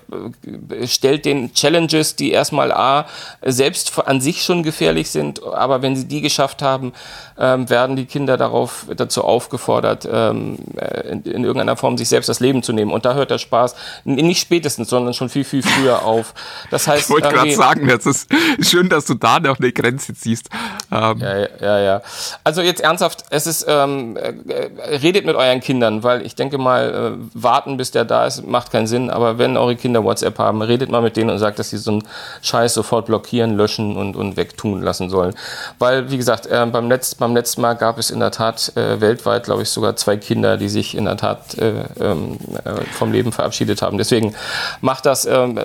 [0.86, 3.06] stellt den Challenges, die erstmal A,
[3.42, 6.94] selbst an sich schon gefährlich sind, aber wenn sie die geschafft haben,
[7.38, 12.30] ähm, werden die Kinder darauf dazu aufgefordert, ähm, äh, in, in, irgendeiner Form sich selbst
[12.30, 12.92] das Leben zu nehmen.
[12.92, 16.34] Und da hört der Spaß nicht spätestens, sondern schon viel, viel früher auf.
[16.70, 18.30] Das heißt, ich wollte gerade sagen, das ist
[18.62, 20.50] schön, dass du da noch eine Grenze ziehst.
[20.94, 21.20] Ähm.
[21.20, 22.02] Ja, ja, ja.
[22.44, 27.18] Also jetzt ernsthaft, es ist, ähm, äh, redet mit euren Kindern, weil ich denke mal,
[27.18, 29.10] äh, warten bis der da ist, macht keinen Sinn.
[29.10, 31.92] Aber wenn eure Kinder WhatsApp haben, redet mal mit denen und sagt, dass sie so
[31.92, 32.04] einen
[32.42, 35.34] Scheiß sofort blockieren, löschen und, und wegtun lassen sollen.
[35.80, 39.02] Weil, wie gesagt, äh, beim, Letz-, beim letzten Mal gab es in der Tat äh,
[39.02, 43.12] weltweit, glaube ich, sogar zwei Kinder, die sich in der Tat äh, ähm, äh, vom
[43.12, 43.98] Leben verabschiedet haben.
[43.98, 44.36] Deswegen
[44.82, 45.60] macht das, ähm,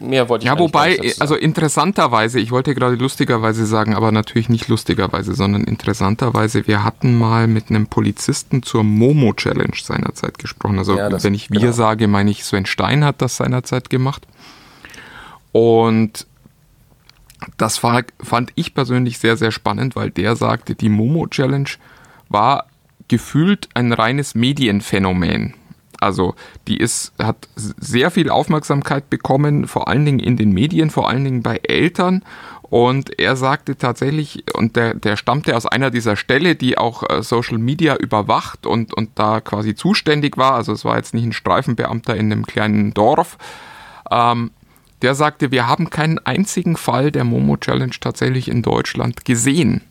[0.00, 4.59] mehr wollte ich Ja, wobei, also interessanterweise, ich wollte gerade lustigerweise sagen, aber natürlich nicht
[4.68, 10.78] lustigerweise, sondern interessanterweise, wir hatten mal mit einem Polizisten zur Momo Challenge seinerzeit gesprochen.
[10.78, 11.72] Also ja, das, wenn ich wir genau.
[11.72, 14.26] sage, meine ich, Sven Stein hat das seinerzeit gemacht.
[15.52, 16.26] Und
[17.56, 21.70] das war, fand ich persönlich sehr, sehr spannend, weil der sagte, die Momo Challenge
[22.28, 22.66] war
[23.08, 25.54] gefühlt ein reines Medienphänomen.
[26.00, 26.34] Also
[26.66, 31.24] die ist, hat sehr viel Aufmerksamkeit bekommen, vor allen Dingen in den Medien, vor allen
[31.24, 32.24] Dingen bei Eltern.
[32.70, 37.20] Und er sagte tatsächlich, und der, der stammte aus einer dieser Ställe, die auch äh,
[37.20, 40.54] Social Media überwacht und, und da quasi zuständig war.
[40.54, 43.38] Also es war jetzt nicht ein Streifenbeamter in einem kleinen Dorf.
[44.08, 44.52] Ähm,
[45.02, 49.82] der sagte, wir haben keinen einzigen Fall der Momo Challenge tatsächlich in Deutschland gesehen.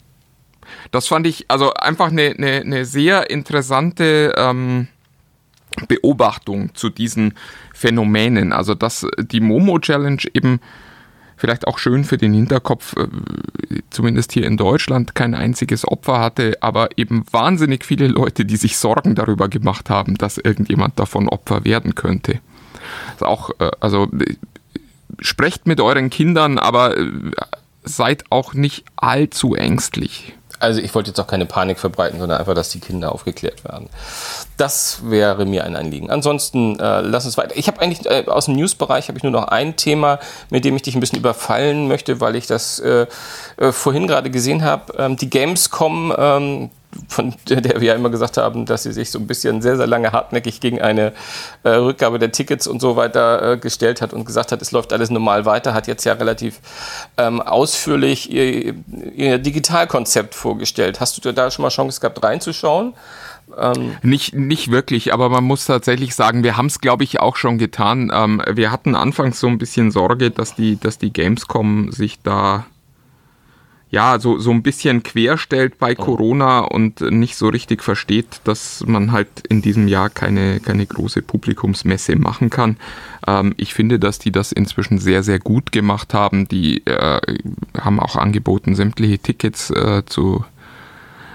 [0.91, 4.87] Das fand ich also einfach eine, eine, eine sehr interessante ähm,
[5.89, 7.33] Beobachtung zu diesen
[7.73, 8.53] Phänomenen.
[8.53, 10.61] Also dass die Momo Challenge eben
[11.39, 13.07] vielleicht auch schön für den Hinterkopf, äh,
[13.89, 18.77] zumindest hier in Deutschland, kein einziges Opfer hatte, aber eben wahnsinnig viele Leute, die sich
[18.77, 22.41] Sorgen darüber gemacht haben, dass irgendjemand davon Opfer werden könnte.
[23.13, 24.09] Also auch, äh, also
[25.19, 27.09] sprecht mit euren Kindern, aber äh,
[27.83, 30.35] seid auch nicht allzu ängstlich.
[30.59, 33.89] Also ich wollte jetzt auch keine Panik verbreiten, sondern einfach, dass die Kinder aufgeklärt werden.
[34.57, 36.09] Das wäre mir ein Anliegen.
[36.09, 37.55] Ansonsten äh, lass uns weiter.
[37.55, 40.19] Ich habe eigentlich äh, aus dem Newsbereich habe ich nur noch ein Thema,
[40.49, 43.07] mit dem ich dich ein bisschen überfallen möchte, weil ich das äh,
[43.57, 44.93] äh, vorhin gerade gesehen habe.
[44.97, 46.69] Ähm, die Gamescom, ähm,
[47.07, 49.87] von der wir ja immer gesagt haben, dass sie sich so ein bisschen sehr, sehr
[49.87, 51.13] lange hartnäckig gegen eine
[51.63, 54.91] äh, Rückgabe der Tickets und so weiter äh, gestellt hat und gesagt hat, es läuft
[54.91, 56.59] alles normal weiter, hat jetzt ja relativ
[57.17, 58.73] ähm, ausführlich ihr,
[59.15, 60.99] ihr Digitalkonzept vorgestellt.
[60.99, 62.95] Hast du da schon mal Chance gehabt, reinzuschauen?
[63.57, 67.35] Ähm nicht, nicht wirklich, aber man muss tatsächlich sagen, wir haben es, glaube ich, auch
[67.35, 68.11] schon getan.
[68.13, 72.65] Ähm, wir hatten anfangs so ein bisschen Sorge, dass die, dass die Gamescom sich da
[73.91, 76.03] ja, so, so ein bisschen querstellt bei oh.
[76.03, 81.23] Corona und nicht so richtig versteht, dass man halt in diesem Jahr keine, keine große
[81.23, 82.77] Publikumsmesse machen kann.
[83.25, 86.47] Ähm, ich finde, dass die das inzwischen sehr, sehr gut gemacht haben.
[86.47, 87.19] Die äh,
[87.79, 90.45] haben auch angeboten, sämtliche Tickets äh, zu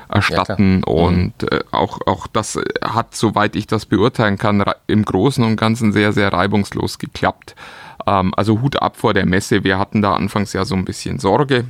[0.09, 0.77] erstatten Ja.
[0.77, 0.83] Mhm.
[0.85, 5.93] und äh, auch, auch das hat, soweit ich das beurteilen kann, im Großen und Ganzen
[5.93, 7.57] sehr, sehr reibungslos geklappt.
[8.07, 9.65] Ähm, also Hut ab vor der Messe.
[9.65, 11.65] Wir hatten da anfangs ja so ein bisschen Sorge.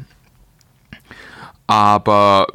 [1.66, 2.48] Aber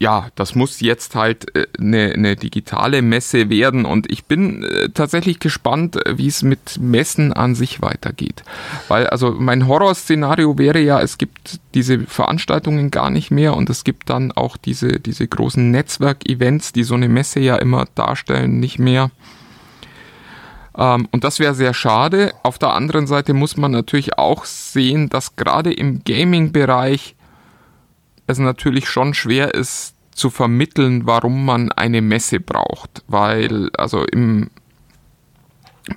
[0.00, 4.88] ja, das muss jetzt halt äh, eine, eine digitale Messe werden und ich bin äh,
[4.88, 8.42] tatsächlich gespannt, äh, wie es mit Messen an sich weitergeht.
[8.88, 13.84] Weil also mein Horrorszenario wäre ja, es gibt diese Veranstaltungen gar nicht mehr und es
[13.84, 18.78] gibt dann auch diese, diese großen Netzwerkevents, die so eine Messe ja immer darstellen, nicht
[18.78, 19.10] mehr.
[20.78, 22.32] Ähm, und das wäre sehr schade.
[22.42, 27.16] Auf der anderen Seite muss man natürlich auch sehen, dass gerade im Gaming-Bereich
[28.30, 34.50] es natürlich schon schwer ist zu vermitteln, warum man eine Messe braucht, weil also im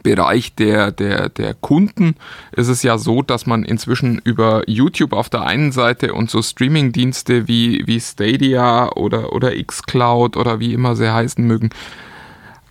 [0.01, 2.15] Bereich der, der, der Kunden
[2.51, 6.41] ist es ja so, dass man inzwischen über YouTube auf der einen Seite und so
[6.41, 11.69] Streaming-Dienste wie, wie Stadia oder, oder Xcloud oder wie immer sie heißen mögen,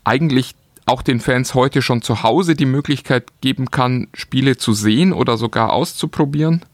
[0.04, 0.54] eigentlich
[0.86, 5.36] auch den Fans heute schon zu Hause die Möglichkeit geben kann, Spiele zu sehen oder
[5.36, 6.64] sogar auszuprobieren.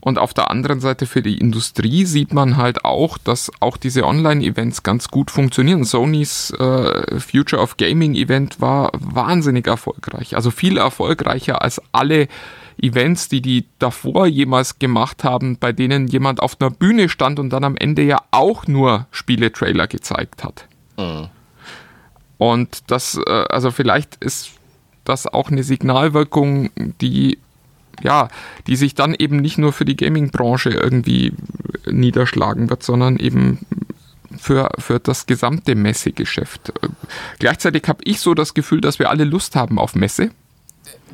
[0.00, 4.04] Und auf der anderen Seite für die Industrie sieht man halt auch, dass auch diese
[4.04, 5.84] Online-Events ganz gut funktionieren.
[5.84, 10.36] Sonys äh, Future of Gaming Event war wahnsinnig erfolgreich.
[10.36, 12.28] Also viel erfolgreicher als alle
[12.80, 17.50] Events, die die davor jemals gemacht haben, bei denen jemand auf einer Bühne stand und
[17.50, 20.66] dann am Ende ja auch nur Spieletrailer gezeigt hat.
[22.38, 24.52] Und das, äh, also vielleicht ist
[25.04, 27.38] das auch eine Signalwirkung, die
[28.02, 28.28] ja,
[28.66, 31.32] die sich dann eben nicht nur für die Gaming-Branche irgendwie
[31.86, 33.58] niederschlagen wird, sondern eben
[34.36, 36.70] für, für das gesamte Messegeschäft.
[36.82, 36.88] Äh,
[37.38, 40.30] Gleichzeitig habe ich so das Gefühl, dass wir alle Lust haben auf Messe.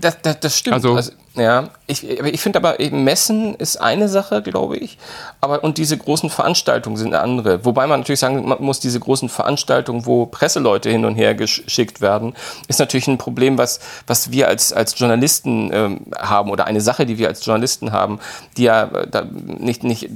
[0.01, 0.75] Das, das, das stimmt.
[0.75, 4.99] Also- Also, ja, ich, ich finde aber eben Messen ist eine Sache, glaube ich.
[5.41, 7.65] Aber und diese großen Veranstaltungen sind eine andere.
[7.65, 12.01] Wobei man natürlich sagen man muss, diese großen Veranstaltungen, wo Presseleute hin und her geschickt
[12.01, 12.35] werden,
[12.69, 17.05] ist natürlich ein Problem, was, was wir als, als Journalisten ähm, haben oder eine Sache,
[17.05, 18.21] die wir als Journalisten haben,
[18.57, 20.09] die ja äh, da nicht, nicht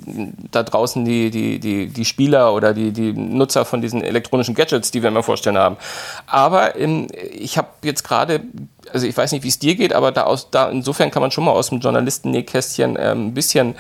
[0.53, 4.93] da draußen die, die, die, die Spieler oder die, die Nutzer von diesen elektronischen Gadgets,
[4.93, 5.79] die wir immer vorstellen haben.
[6.29, 8.43] Aber ähm, ich habe jetzt gerade
[8.91, 11.31] also ich weiß nicht, wie es dir geht, aber da, aus, da insofern kann man
[11.31, 13.75] schon mal aus dem Journalisten-Nähkästchen ähm, ein bisschen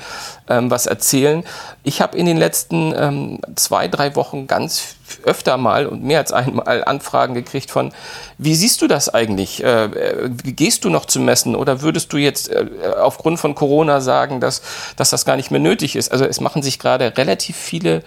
[0.48, 1.44] ähm, was erzählen.
[1.82, 6.32] Ich habe in den letzten ähm, zwei, drei Wochen ganz öfter mal und mehr als
[6.32, 7.92] einmal Anfragen gekriegt von,
[8.36, 9.62] wie siehst du das eigentlich?
[9.62, 12.66] Äh, äh, gehst du noch zu messen oder würdest du jetzt äh,
[13.00, 14.62] aufgrund von Corona sagen, dass,
[14.96, 16.12] dass das gar nicht mehr nötig ist?
[16.12, 18.02] Also es machen sich gerade relativ viele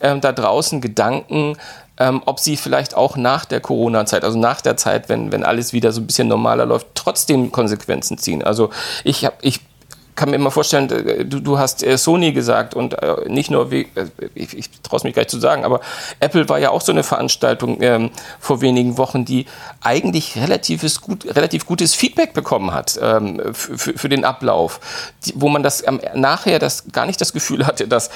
[0.00, 1.56] ähm, da draußen Gedanken,
[1.98, 5.72] ähm, ob sie vielleicht auch nach der Corona-Zeit, also nach der Zeit, wenn, wenn alles
[5.72, 8.42] wieder so ein bisschen normaler läuft, trotzdem Konsequenzen ziehen.
[8.42, 8.70] Also
[9.04, 9.60] ich habe, ich
[10.18, 13.70] kann mir immer vorstellen, äh, du, du hast äh, Sony gesagt und äh, nicht nur,
[13.70, 13.86] wie,
[14.34, 15.80] ich, ich traue es mich gleich zu sagen, aber
[16.18, 19.46] Apple war ja auch so eine Veranstaltung ähm, vor wenigen Wochen, die
[19.80, 24.80] eigentlich relatives gut, relativ gutes Feedback bekommen hat ähm, für, für den Ablauf,
[25.24, 28.10] die, wo man das ähm, nachher das gar nicht das Gefühl hatte, dass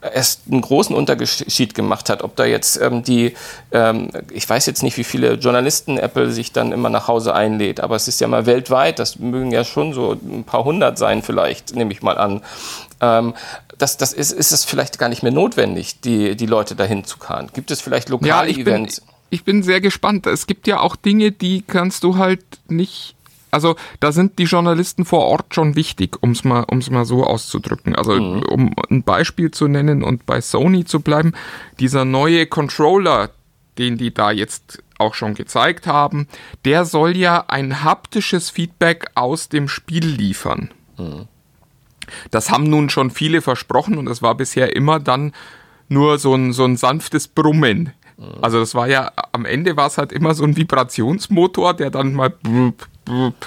[0.00, 3.34] es einen großen Unterschied gemacht hat, ob da jetzt ähm, die,
[3.72, 7.80] ähm, ich weiß jetzt nicht, wie viele Journalisten Apple sich dann immer nach Hause einlädt,
[7.80, 11.22] aber es ist ja mal weltweit, das mögen ja schon so ein paar hundert sein
[11.22, 12.42] vielleicht, nehme ich mal an.
[13.00, 13.34] Ähm,
[13.78, 17.18] das, das ist, ist es vielleicht gar nicht mehr notwendig, die, die Leute dahin zu
[17.18, 17.50] karren.
[17.52, 19.02] Gibt es vielleicht lokale Ja, ich bin, Events?
[19.30, 20.26] ich bin sehr gespannt.
[20.26, 23.15] Es gibt ja auch Dinge, die kannst du halt nicht.
[23.56, 27.24] Also da sind die Journalisten vor Ort schon wichtig, um es mal, um's mal so
[27.24, 27.96] auszudrücken.
[27.96, 31.32] Also um ein Beispiel zu nennen und bei Sony zu bleiben,
[31.80, 33.30] dieser neue Controller,
[33.78, 36.28] den die da jetzt auch schon gezeigt haben,
[36.66, 40.70] der soll ja ein haptisches Feedback aus dem Spiel liefern.
[42.30, 45.32] Das haben nun schon viele versprochen und es war bisher immer dann
[45.88, 47.94] nur so ein, so ein sanftes Brummen.
[48.42, 52.12] Also das war ja, am Ende war es halt immer so ein Vibrationsmotor, der dann
[52.12, 52.34] mal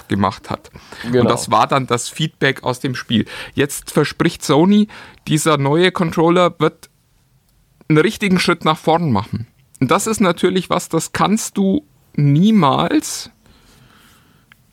[0.08, 0.72] gemacht hat.
[1.04, 1.22] Genau.
[1.22, 3.26] Und das war dann das Feedback aus dem Spiel.
[3.54, 4.88] Jetzt verspricht Sony,
[5.28, 6.90] dieser neue Controller wird
[7.90, 9.48] einen richtigen Schritt nach vorn machen.
[9.80, 13.32] Und das ist natürlich was, das kannst du niemals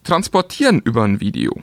[0.04, 1.62] transportieren über ein Video.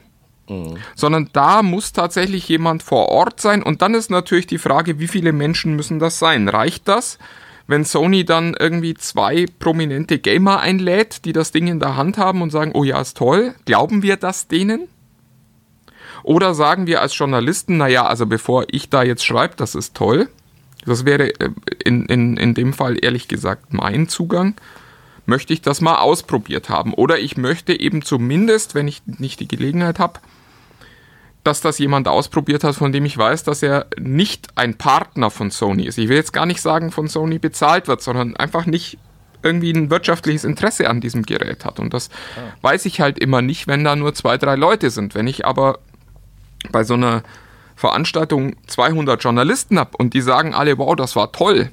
[0.94, 3.62] Sondern da muss tatsächlich jemand vor Ort sein.
[3.62, 6.50] Und dann ist natürlich die Frage, wie viele Menschen müssen das sein?
[6.50, 7.18] Reicht das,
[7.66, 12.42] wenn Sony dann irgendwie zwei prominente Gamer einlädt, die das Ding in der Hand haben
[12.42, 14.88] und sagen, oh ja, ist toll, glauben wir das denen?
[16.22, 20.28] Oder sagen wir als Journalisten, naja, also bevor ich da jetzt schreibe, das ist toll,
[20.86, 21.50] das wäre äh,
[21.84, 24.54] in, in, in dem Fall ehrlich gesagt mein Zugang,
[25.26, 26.92] möchte ich das mal ausprobiert haben.
[26.92, 30.20] Oder ich möchte eben zumindest, wenn ich nicht die Gelegenheit habe,
[31.44, 35.50] dass das jemand ausprobiert hat, von dem ich weiß, dass er nicht ein Partner von
[35.50, 35.98] Sony ist.
[35.98, 38.98] Ich will jetzt gar nicht sagen, von Sony bezahlt wird, sondern einfach nicht
[39.42, 41.78] irgendwie ein wirtschaftliches Interesse an diesem Gerät hat.
[41.78, 42.56] Und das ah.
[42.62, 45.14] weiß ich halt immer nicht, wenn da nur zwei, drei Leute sind.
[45.14, 45.80] Wenn ich aber
[46.72, 47.22] bei so einer
[47.76, 51.70] Veranstaltung 200 Journalisten habe und die sagen alle, wow, das war toll,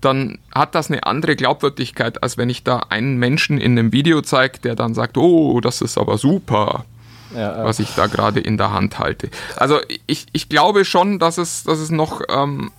[0.00, 4.22] dann hat das eine andere Glaubwürdigkeit, als wenn ich da einen Menschen in einem Video
[4.22, 6.86] zeige, der dann sagt, oh, das ist aber super
[7.34, 9.30] ja, was ich da gerade in der Hand halte.
[9.56, 12.70] Also ich, ich glaube schon, dass es, dass es noch ähm,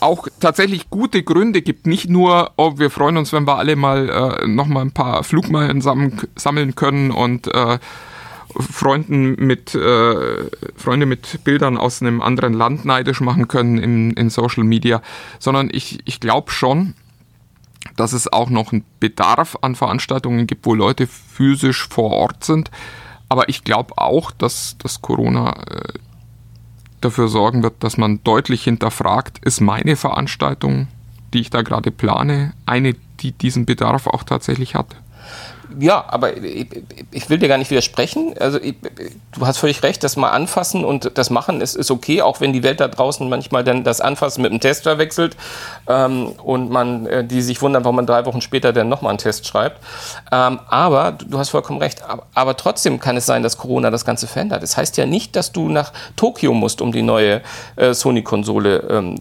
[0.00, 1.86] auch tatsächlich gute Gründe gibt.
[1.86, 5.22] Nicht nur, oh, wir freuen uns, wenn wir alle mal äh, noch mal ein paar
[5.24, 7.78] Flugmeilen sammeln können und äh,
[8.58, 14.28] Freunden mit äh, Freunde mit Bildern aus einem anderen Land neidisch machen können in, in
[14.28, 15.00] Social Media,
[15.38, 16.94] sondern ich, ich glaube schon,
[17.96, 22.70] dass es auch noch einen Bedarf an Veranstaltungen gibt, wo Leute physisch vor Ort sind
[23.32, 25.98] aber ich glaube auch, dass, dass Corona äh,
[27.00, 30.88] dafür sorgen wird, dass man deutlich hinterfragt, ist meine Veranstaltung,
[31.32, 34.96] die ich da gerade plane, eine, die diesen Bedarf auch tatsächlich hat.
[35.78, 36.66] Ja, aber ich,
[37.10, 38.34] ich, will dir gar nicht widersprechen.
[38.38, 38.74] Also ich,
[39.34, 42.52] du hast völlig recht, das mal anfassen und das machen ist, ist okay, auch wenn
[42.52, 45.36] die Welt da draußen manchmal dann das Anfassen mit dem Test verwechselt
[45.88, 49.18] ähm, und man äh, die sich wundern, warum man drei Wochen später dann nochmal einen
[49.18, 49.80] Test schreibt.
[50.30, 52.02] Ähm, aber du, hast vollkommen recht.
[52.02, 54.62] Aber, aber, trotzdem kann es sein, dass Corona das Ganze verändert.
[54.62, 57.42] Das heißt ja nicht, dass du nach Tokio musst, um die neue
[57.76, 59.20] äh, Sony-Konsole ähm, äh,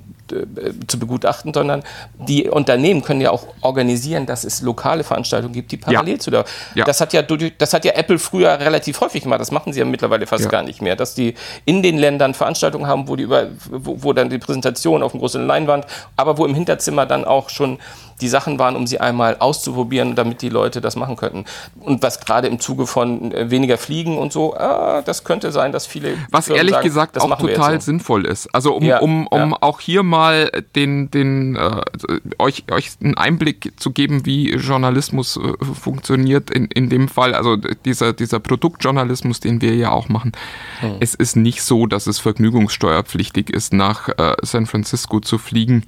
[0.87, 1.83] zu begutachten, sondern
[2.17, 6.19] die Unternehmen können ja auch organisieren, dass es lokale Veranstaltungen gibt, die parallel ja.
[6.19, 6.45] zu der.
[6.75, 6.85] Ja.
[6.85, 9.41] Das hat ja das hat ja Apple früher relativ häufig gemacht.
[9.41, 10.49] Das machen sie ja mittlerweile fast ja.
[10.49, 14.13] gar nicht mehr, dass die in den Ländern Veranstaltungen haben, wo die über, wo, wo
[14.13, 17.79] dann die Präsentation auf dem großen Leinwand, aber wo im Hinterzimmer dann auch schon
[18.21, 21.45] die Sachen waren, um sie einmal auszuprobieren, damit die Leute das machen könnten.
[21.79, 25.71] Und was gerade im Zuge von äh, weniger Fliegen und so, ah, das könnte sein,
[25.71, 26.13] dass viele.
[26.29, 28.53] Was Firmen ehrlich sagen, gesagt auch total sinnvoll ist.
[28.53, 30.20] Also um, um, um auch hier mal
[30.75, 31.81] den, den äh,
[32.37, 37.55] euch, euch einen Einblick zu geben, wie Journalismus äh, funktioniert in, in dem Fall, also
[37.57, 40.31] dieser, dieser Produktjournalismus, den wir ja auch machen.
[40.79, 40.97] Hm.
[40.99, 45.83] Es ist nicht so, dass es vergnügungssteuerpflichtig ist, nach äh, San Francisco zu fliegen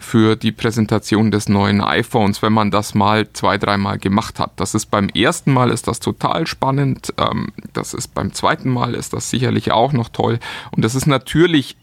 [0.00, 4.52] für die Präsentation des neuen iPhones, wenn man das mal zwei, dreimal gemacht hat.
[4.56, 7.12] Das ist beim ersten Mal ist das total spannend.
[7.18, 10.40] Ähm, das ist beim zweiten Mal ist das sicherlich auch noch toll.
[10.70, 11.76] Und das ist natürlich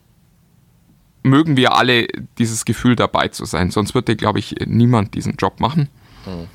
[1.28, 5.60] mögen wir alle dieses Gefühl dabei zu sein, sonst würde, glaube ich, niemand diesen Job
[5.60, 5.90] machen.
[6.26, 6.48] Mhm.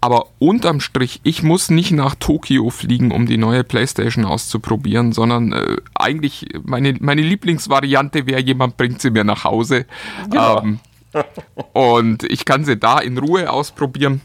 [0.00, 5.52] Aber unterm Strich, ich muss nicht nach Tokio fliegen, um die neue PlayStation auszuprobieren, sondern
[5.52, 9.86] äh, eigentlich meine, meine Lieblingsvariante wäre, jemand bringt sie mir nach Hause.
[10.30, 10.60] Genau.
[10.62, 10.80] Ähm,
[11.72, 14.20] und ich kann sie da in Ruhe ausprobieren.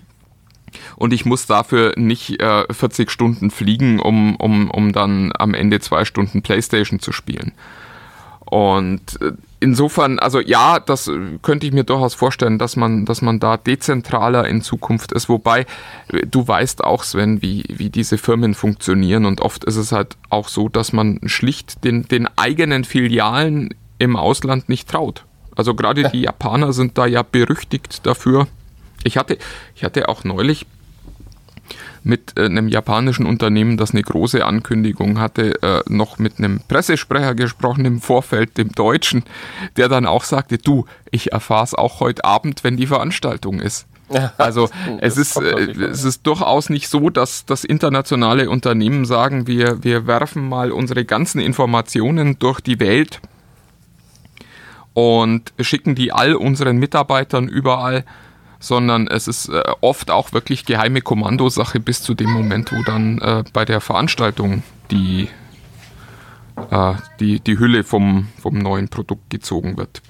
[0.96, 5.80] Und ich muss dafür nicht äh, 40 Stunden fliegen, um, um, um dann am Ende
[5.80, 7.54] zwei Stunden Playstation zu spielen.
[8.46, 13.40] Und äh, insofern, also ja, das könnte ich mir durchaus vorstellen, dass man, dass man
[13.40, 15.30] da dezentraler in Zukunft ist.
[15.30, 15.66] Wobei,
[16.12, 19.26] äh, du weißt auch, Sven, wie, wie diese Firmen funktionieren.
[19.26, 24.16] Und oft ist es halt auch so, dass man schlicht den, den eigenen Filialen im
[24.16, 25.26] Ausland nicht traut.
[25.56, 28.48] Also gerade die Japaner sind da ja berüchtigt dafür.
[29.04, 29.38] Ich hatte,
[29.76, 30.66] ich hatte auch neulich
[32.04, 37.36] mit äh, einem japanischen Unternehmen, das eine große Ankündigung hatte, äh, noch mit einem Pressesprecher
[37.36, 39.24] gesprochen im Vorfeld, dem Deutschen,
[39.78, 43.88] der dann auch sagte, du, ich erfahre es auch heute Abend, wenn die Veranstaltung ist.
[44.38, 44.70] Also
[45.02, 50.08] es ist, äh, es ist durchaus nicht so, dass, dass internationale Unternehmen sagen, wir, wir
[50.08, 53.22] werfen mal unsere ganzen Informationen durch die Welt
[54.94, 58.04] und schicken die all unseren Mitarbeitern überall,
[58.60, 63.20] sondern es ist äh, oft auch wirklich geheime Kommandosache bis zu dem Moment, wo dann
[63.20, 65.30] äh, bei der Veranstaltung die,
[66.70, 70.02] äh, die, die Hülle vom, vom neuen Produkt gezogen wird.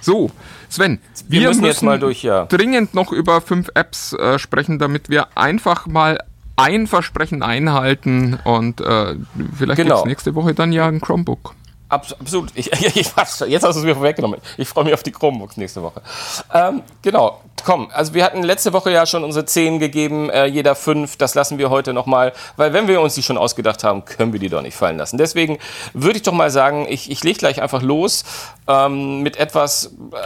[0.00, 0.30] So,
[0.68, 2.46] Sven, wir, wir müssen, müssen, jetzt mal durch, ja.
[2.46, 6.18] dringend noch über fünf Apps äh, sprechen, damit wir einfach mal
[6.56, 9.14] ein Versprechen einhalten und äh,
[9.56, 10.04] vielleicht genau.
[10.04, 11.54] nächste Woche dann ja ein Chromebook.
[11.90, 12.52] Absolut.
[12.54, 14.40] Ich, ich, jetzt hast du es mir vorweggenommen.
[14.56, 16.00] Ich freue mich auf die Chromebooks nächste Woche.
[16.54, 17.40] Ähm, genau.
[17.64, 21.16] Komm, also wir hatten letzte Woche ja schon unsere 10 gegeben, äh, jeder 5.
[21.16, 24.40] Das lassen wir heute nochmal, weil wenn wir uns die schon ausgedacht haben, können wir
[24.40, 25.18] die doch nicht fallen lassen.
[25.18, 25.58] Deswegen
[25.92, 28.24] würde ich doch mal sagen, ich, ich lege gleich einfach los
[28.66, 30.16] ähm, mit etwas, äh,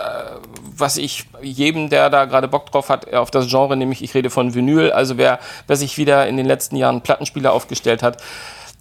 [0.77, 4.31] was ich jedem, der da gerade Bock drauf hat, auf das Genre, nämlich ich rede
[4.31, 4.93] von Vinyl.
[4.93, 8.19] Also wer, wer sich wieder in den letzten Jahren Plattenspieler aufgestellt hat,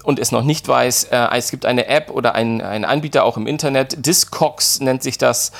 [0.03, 3.47] und es noch nicht weiß, äh, es gibt eine App oder einen Anbieter auch im
[3.47, 5.51] Internet, Discogs nennt sich das.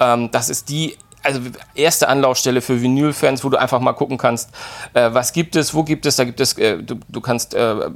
[0.00, 1.40] Ähm, das ist die also
[1.74, 4.50] erste Anlaufstelle für Vinyl-Fans, wo du einfach mal gucken kannst,
[4.94, 7.72] äh, was gibt es, wo gibt es, da gibt es, äh, du, du kannst, äh,
[7.72, 7.88] äh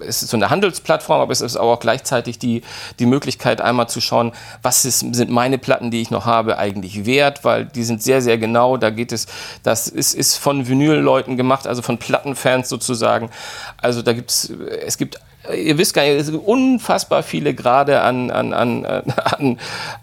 [0.00, 2.62] es ist so eine Handelsplattform, aber es ist auch gleichzeitig die,
[2.98, 4.32] die Möglichkeit einmal zu schauen,
[4.62, 8.20] was ist, sind meine Platten, die ich noch habe, eigentlich wert, weil die sind sehr,
[8.20, 9.26] sehr genau, da geht es,
[9.62, 13.30] das ist, ist von Vinyl-Leuten gemacht, also von Plattenfans sozusagen,
[13.76, 14.50] also da gibt's,
[14.84, 15.20] es gibt
[15.54, 19.58] ihr wisst gar nicht, es gibt unfassbar viele Grade an, an, an, an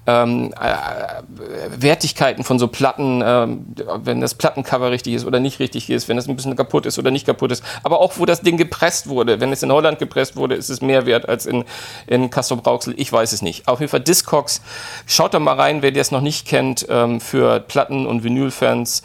[0.07, 3.65] ähm, äh, Wertigkeiten von so Platten, ähm,
[4.03, 6.99] wenn das Plattencover richtig ist oder nicht richtig ist, wenn das ein bisschen kaputt ist
[6.99, 9.39] oder nicht kaputt ist, aber auch wo das Ding gepresst wurde.
[9.39, 11.65] Wenn es in Holland gepresst wurde, ist es mehr wert als in,
[12.07, 12.93] in Castro Brauxel.
[12.97, 13.67] Ich weiß es nicht.
[13.67, 14.61] Auf jeden Fall Discogs.
[15.05, 19.01] Schaut da mal rein, wer das noch nicht kennt, ähm, für Platten- und Vinylfans.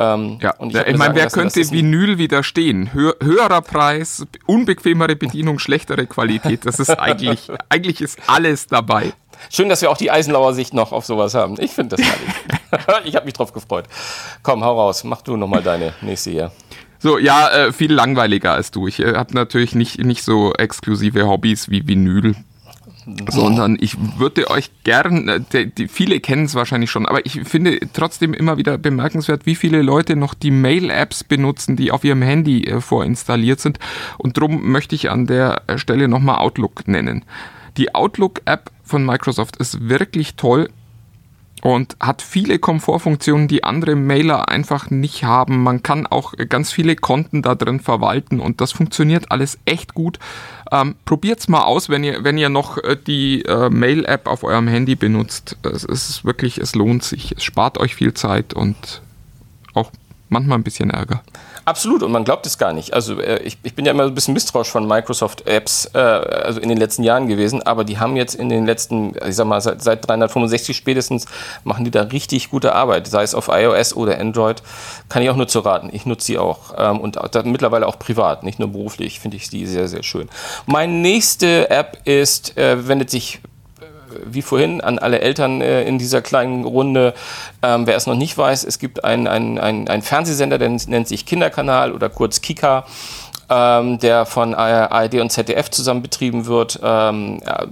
[0.00, 2.90] Ähm, ja, ich, ich meine, wer könnte Vinyl widerstehen?
[2.94, 6.64] Hö höherer Preis, unbequemere Bedienung, schlechtere Qualität.
[6.64, 9.12] Das ist eigentlich, eigentlich ist alles dabei.
[9.50, 11.56] Schön, dass wir auch die Eisenlauer Sicht noch auf sowas haben.
[11.60, 13.04] Ich finde das herrlich.
[13.04, 13.84] ich habe mich drauf gefreut.
[14.42, 15.04] Komm, hau raus.
[15.04, 16.52] Mach du nochmal deine nächste hier.
[16.98, 18.86] So, ja, äh, viel langweiliger als du.
[18.86, 22.36] Ich äh, habe natürlich nicht, nicht so exklusive Hobbys wie Vinyl
[23.28, 27.78] sondern ich würde euch gern, äh, die, viele kennen es wahrscheinlich schon, aber ich finde
[27.92, 32.64] trotzdem immer wieder bemerkenswert, wie viele Leute noch die Mail-Apps benutzen, die auf ihrem Handy
[32.64, 33.78] äh, vorinstalliert sind.
[34.18, 37.24] Und darum möchte ich an der Stelle nochmal Outlook nennen.
[37.76, 40.68] Die Outlook-App von Microsoft ist wirklich toll
[41.62, 45.62] und hat viele Komfortfunktionen, die andere Mailer einfach nicht haben.
[45.62, 50.18] Man kann auch ganz viele Konten da drin verwalten und das funktioniert alles echt gut.
[50.72, 54.68] Ähm, probiert's mal aus, wenn ihr, wenn ihr noch äh, die äh, Mail-App auf eurem
[54.68, 55.56] Handy benutzt.
[55.62, 57.32] Es ist wirklich, es lohnt sich.
[57.36, 59.02] Es spart euch viel Zeit und
[59.74, 59.90] auch
[60.30, 61.22] manchmal ein bisschen Ärger.
[61.64, 62.94] Absolut, und man glaubt es gar nicht.
[62.94, 66.68] Also äh, ich, ich bin ja immer ein bisschen misstrauisch von Microsoft-Apps, äh, also in
[66.68, 69.82] den letzten Jahren gewesen, aber die haben jetzt in den letzten, ich sag mal, seit,
[69.82, 71.26] seit 365 spätestens,
[71.64, 74.62] machen die da richtig gute Arbeit, sei es auf iOS oder Android,
[75.08, 75.90] kann ich auch nur zu raten.
[75.92, 79.50] Ich nutze sie auch ähm, und da, mittlerweile auch privat, nicht nur beruflich, finde ich
[79.50, 80.28] die sehr, sehr schön.
[80.66, 83.40] Meine nächste App ist, äh, wendet sich
[84.24, 87.14] wie vorhin an alle Eltern äh, in dieser kleinen Runde,
[87.62, 89.26] ähm, wer es noch nicht weiß, es gibt einen
[89.58, 92.86] ein Fernsehsender, der nennt sich Kinderkanal oder kurz Kika.
[93.52, 96.78] Ähm, der von ARD und ZDF zusammen betrieben wird.
[96.84, 97.64] Ähm, ja,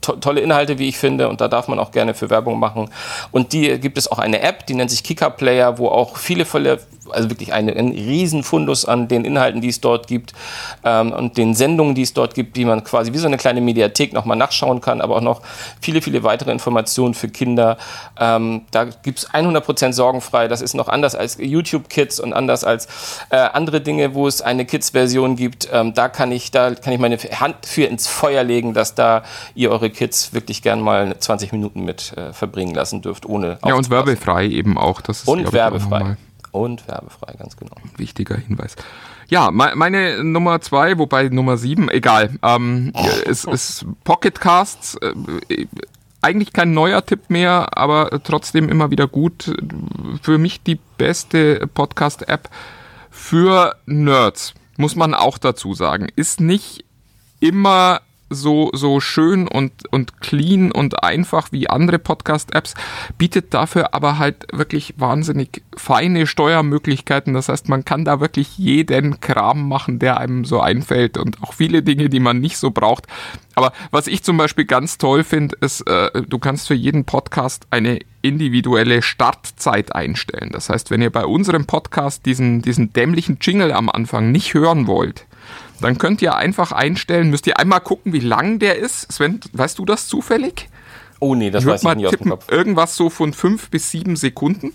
[0.00, 2.90] to tolle Inhalte, wie ich finde, und da darf man auch gerne für Werbung machen.
[3.32, 6.44] Und die gibt es auch eine App, die nennt sich Kika Player, wo auch viele,
[6.44, 6.78] viele
[7.12, 10.32] also wirklich einen, einen riesen Fundus an den Inhalten, die es dort gibt
[10.84, 13.60] ähm, und den Sendungen, die es dort gibt, die man quasi wie so eine kleine
[13.60, 15.42] Mediathek nochmal nachschauen kann, aber auch noch
[15.80, 17.76] viele, viele weitere Informationen für Kinder.
[18.18, 20.48] Ähm, da gibt es 100% sorgenfrei.
[20.48, 22.86] Das ist noch anders als YouTube Kids und anders als
[23.30, 24.64] äh, andere Dinge, wo es eine
[25.00, 25.68] Kids-Version gibt.
[25.72, 29.22] Ähm, da kann ich, da kann ich meine Hand für ins Feuer legen, dass da
[29.54, 33.74] ihr eure Kids wirklich gern mal 20 Minuten mit äh, verbringen lassen dürft, ohne Ja,
[33.74, 35.00] und werbefrei eben auch.
[35.00, 36.16] Das ist, und werbefrei.
[36.52, 37.76] Und werbefrei, ganz genau.
[37.96, 38.74] Wichtiger Hinweis.
[39.28, 42.30] Ja, meine Nummer zwei, wobei Nummer sieben, egal.
[42.42, 42.92] Ähm,
[43.24, 44.96] ist, ist Pocket Casts.
[44.96, 45.66] Äh,
[46.22, 49.54] eigentlich kein neuer Tipp mehr, aber trotzdem immer wieder gut.
[50.20, 52.50] Für mich die beste Podcast-App
[53.10, 56.08] für Nerds, muss man auch dazu sagen.
[56.16, 56.84] Ist nicht
[57.38, 58.00] immer
[58.30, 62.74] so, so schön und, und clean und einfach wie andere Podcast-Apps,
[63.18, 67.34] bietet dafür aber halt wirklich wahnsinnig feine Steuermöglichkeiten.
[67.34, 71.52] Das heißt, man kann da wirklich jeden Kram machen, der einem so einfällt und auch
[71.52, 73.06] viele Dinge, die man nicht so braucht.
[73.56, 77.66] Aber was ich zum Beispiel ganz toll finde, ist, äh, du kannst für jeden Podcast
[77.70, 80.50] eine individuelle Startzeit einstellen.
[80.52, 84.86] Das heißt, wenn ihr bei unserem Podcast diesen, diesen dämlichen Jingle am Anfang nicht hören
[84.86, 85.26] wollt,
[85.80, 89.10] dann könnt ihr einfach einstellen, müsst ihr einmal gucken, wie lang der ist.
[89.10, 90.68] Sven, weißt du das zufällig?
[91.18, 92.52] Oh nee, das ich weiß ich nicht tippen, aus dem Kopf.
[92.52, 94.72] Irgendwas so von fünf bis sieben Sekunden.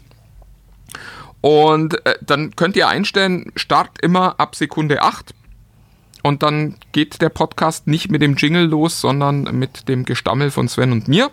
[1.42, 5.34] Und äh, dann könnt ihr einstellen, Start immer ab Sekunde 8.
[6.24, 10.68] Und dann geht der Podcast nicht mit dem Jingle los, sondern mit dem Gestammel von
[10.68, 11.30] Sven und mir.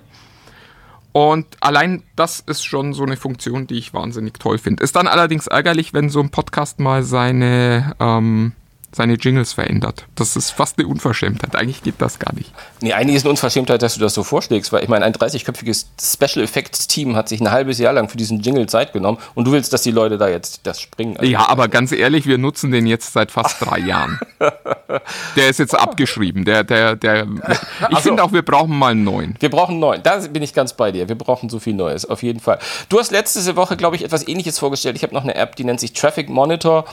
[1.12, 4.82] Und allein das ist schon so eine Funktion, die ich wahnsinnig toll finde.
[4.82, 8.52] Ist dann allerdings ärgerlich, wenn so ein Podcast mal seine ähm,
[8.94, 10.06] seine Jingles verändert.
[10.14, 11.56] Das ist fast eine Unverschämtheit.
[11.56, 12.52] Eigentlich geht das gar nicht.
[12.80, 15.86] Nee, eigentlich ist eine Unverschämtheit, dass du das so vorschlägst, weil ich meine, ein 30-köpfiges
[16.00, 19.46] Special Effects Team hat sich ein halbes Jahr lang für diesen Jingle Zeit genommen und
[19.46, 21.16] du willst, dass die Leute da jetzt das springen.
[21.16, 24.20] Also ja, aber ganz ehrlich, wir nutzen den jetzt seit fast drei Jahren.
[25.36, 26.44] Der ist jetzt abgeschrieben.
[26.44, 29.36] Der, der, der, ich also, finde auch, wir brauchen mal einen neuen.
[29.40, 30.02] Wir brauchen einen neuen.
[30.02, 31.08] Da bin ich ganz bei dir.
[31.08, 32.58] Wir brauchen so viel Neues, auf jeden Fall.
[32.88, 34.96] Du hast letzte Woche, glaube ich, etwas ähnliches vorgestellt.
[34.96, 36.84] Ich habe noch eine App, die nennt sich Traffic Monitor.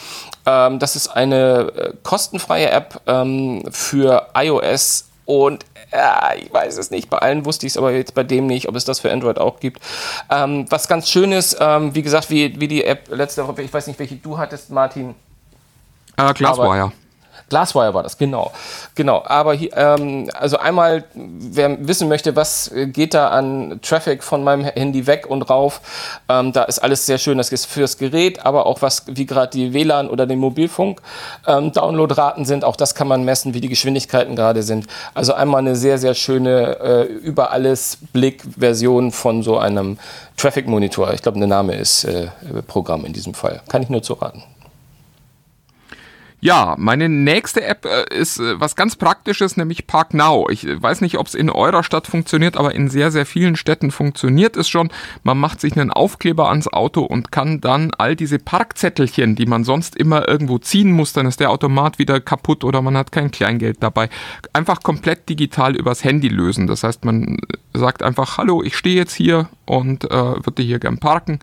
[0.45, 6.91] Ähm, das ist eine äh, kostenfreie App ähm, für iOS und Ja, ich weiß es
[6.91, 7.09] nicht.
[7.09, 9.37] Bei allen wusste ich es, aber jetzt bei dem nicht, ob es das für Android
[9.37, 9.81] auch gibt.
[10.29, 13.73] Ähm, was ganz schön ist, ähm, wie gesagt, wie, wie die App letzte Woche, ich
[13.73, 15.15] weiß nicht, welche du hattest, Martin.
[16.17, 16.83] Äh, Glasswire.
[16.83, 16.91] Aber
[17.49, 18.51] Glasswire war das, genau.
[18.95, 19.23] Genau.
[19.25, 24.65] Aber hier, ähm, also einmal, wer wissen möchte, was geht da an Traffic von meinem
[24.65, 25.81] Handy weg und rauf,
[26.29, 29.51] ähm, da ist alles sehr schön, das ist fürs Gerät, aber auch was, wie gerade
[29.51, 31.01] die WLAN oder den Mobilfunk
[31.47, 34.87] ähm, Downloadraten sind, auch das kann man messen, wie die Geschwindigkeiten gerade sind.
[35.13, 39.97] Also einmal eine sehr, sehr schöne äh, über alles Blick-Version von so einem
[40.37, 41.13] Traffic Monitor.
[41.13, 42.27] Ich glaube, der Name ist äh,
[42.67, 43.61] Programm in diesem Fall.
[43.69, 44.43] Kann ich nur zu raten.
[46.41, 50.47] Ja, meine nächste App äh, ist äh, was ganz Praktisches, nämlich Park Now.
[50.49, 53.91] Ich weiß nicht, ob es in eurer Stadt funktioniert, aber in sehr, sehr vielen Städten
[53.91, 54.89] funktioniert es schon.
[55.23, 59.65] Man macht sich einen Aufkleber ans Auto und kann dann all diese Parkzettelchen, die man
[59.65, 63.31] sonst immer irgendwo ziehen muss, dann ist der Automat wieder kaputt oder man hat kein
[63.31, 64.09] Kleingeld dabei,
[64.53, 66.67] einfach komplett digital übers Handy lösen.
[66.67, 67.37] Das heißt, man
[67.73, 71.39] sagt einfach, hallo, ich stehe jetzt hier und äh, würde hier gern parken.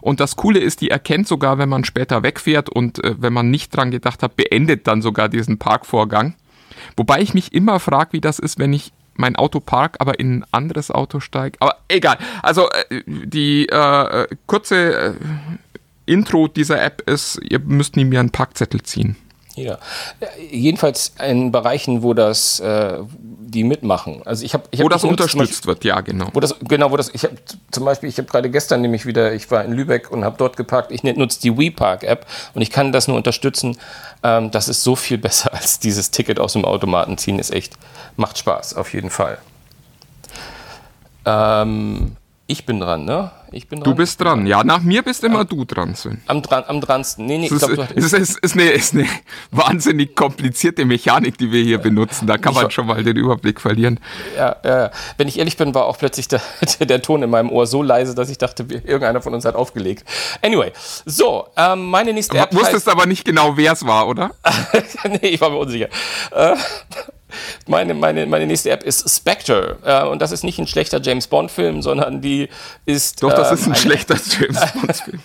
[0.00, 3.50] Und das Coole ist, die erkennt sogar, wenn man später wegfährt und äh, wenn man
[3.50, 6.34] nicht dran gedacht hat, beendet dann sogar diesen Parkvorgang.
[6.96, 10.38] Wobei ich mich immer frage, wie das ist, wenn ich mein Auto park, aber in
[10.38, 11.58] ein anderes Auto steige.
[11.60, 12.18] Aber egal.
[12.42, 15.14] Also äh, die äh, kurze äh,
[16.06, 19.16] Intro dieser App ist, ihr müsst nie mehr einen Parkzettel ziehen.
[19.64, 19.78] Ja,
[20.50, 24.22] jedenfalls in Bereichen, wo das äh, die mitmachen.
[24.24, 26.28] Also ich habe, wo das unterstützt wird, ja genau.
[26.32, 27.10] Wo das genau, wo das.
[27.12, 27.36] Ich habe
[27.70, 30.56] zum Beispiel, ich habe gerade gestern nämlich wieder, ich war in Lübeck und habe dort
[30.56, 30.92] geparkt.
[30.92, 33.76] Ich nutze die WePark App und ich kann das nur unterstützen.
[34.22, 37.38] Ähm, das ist so viel besser als dieses Ticket aus dem Automaten ziehen.
[37.38, 37.74] Ist echt
[38.16, 39.38] macht Spaß auf jeden Fall.
[41.26, 42.16] Ähm,
[42.50, 43.30] ich bin dran, ne?
[43.52, 43.92] Ich bin dran.
[43.92, 44.64] Du bist dran, ja.
[44.64, 46.20] Nach mir bist immer am, du dran, Sven.
[46.26, 47.26] Am, dran, am dransten.
[47.26, 49.06] Nee, nee, ich glaub, es, ist, ist, eine, ist eine
[49.52, 52.26] wahnsinnig komplizierte Mechanik, die wir hier benutzen.
[52.26, 54.00] Da kann man schon mal den Überblick verlieren.
[54.36, 56.40] Ja, ja, wenn ich ehrlich bin, war auch plötzlich der,
[56.80, 60.04] der Ton in meinem Ohr so leise, dass ich dachte, irgendeiner von uns hat aufgelegt.
[60.42, 60.72] Anyway,
[61.06, 62.50] so, ähm, meine nächste App.
[62.50, 64.32] Du wusstest aber nicht genau, wer es war, oder?
[65.04, 65.88] nee, ich war mir unsicher.
[66.32, 66.56] Äh,
[67.66, 69.78] meine, meine, meine nächste App ist Spectre.
[69.84, 72.48] Äh, und das ist nicht ein schlechter James Bond-Film, sondern die
[72.86, 73.22] ist.
[73.22, 75.20] Doch, das ähm, ist ein, ein schlechter James Bond-Film.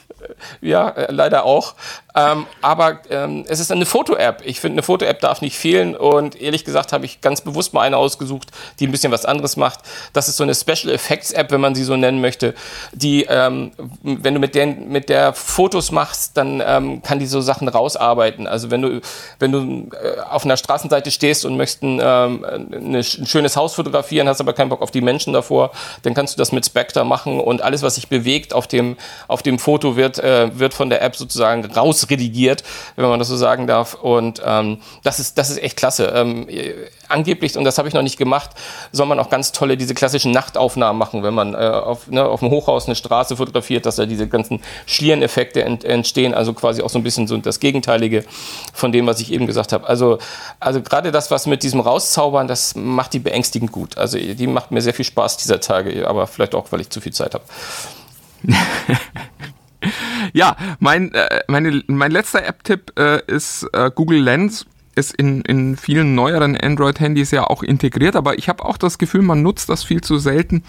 [0.62, 1.76] ja, äh, leider auch.
[2.16, 4.42] Ähm, aber ähm, es ist eine Foto-App.
[4.46, 5.96] Ich finde, eine Foto-App darf nicht fehlen.
[5.96, 9.58] Und ehrlich gesagt habe ich ganz bewusst mal eine ausgesucht, die ein bisschen was anderes
[9.58, 9.80] macht.
[10.14, 12.56] Das ist so eine Special Effects-App, wenn man sie so nennen möchte,
[12.94, 17.42] die, ähm, wenn du mit der, mit der Fotos machst, dann ähm, kann die so
[17.42, 18.48] Sachen rausarbeiten.
[18.48, 19.02] Also wenn du,
[19.40, 24.28] wenn du äh, auf einer Straßenseite stehst und möchtest ein, ähm, ein schönes Haus fotografieren,
[24.28, 25.72] hast aber keinen Bock auf die Menschen davor,
[26.04, 29.44] dann kannst du das mit Spectre machen und alles, was sich bewegt auf dem, auf
[29.44, 32.64] dem Foto wird, äh, wird von der App sozusagen raus redigiert,
[32.96, 33.96] wenn man das so sagen darf.
[33.96, 36.12] Und ähm, das, ist, das ist echt klasse.
[36.16, 36.48] Ähm,
[37.08, 38.52] angeblich, und das habe ich noch nicht gemacht,
[38.92, 42.40] soll man auch ganz tolle diese klassischen Nachtaufnahmen machen, wenn man äh, auf, ne, auf
[42.40, 46.90] dem Hochhaus eine Straße fotografiert, dass da diese ganzen Schliereneffekte ent, entstehen, also quasi auch
[46.90, 48.26] so ein bisschen so das Gegenteilige
[48.74, 49.88] von dem, was ich eben gesagt habe.
[49.88, 50.18] Also,
[50.60, 53.98] also gerade das, was mit diesem Rauszaubern, das macht die beängstigend gut.
[53.98, 57.02] Also die macht mir sehr viel Spaß dieser Tage, aber vielleicht auch, weil ich zu
[57.02, 57.44] viel Zeit habe.
[60.34, 64.66] ja, mein, äh, meine, mein letzter App-Tipp äh, ist äh, Google Lens.
[64.98, 69.24] Ist in, in vielen neueren Android-Handys ja auch integriert, aber ich habe auch das Gefühl,
[69.24, 70.64] man nutzt das viel zu selten.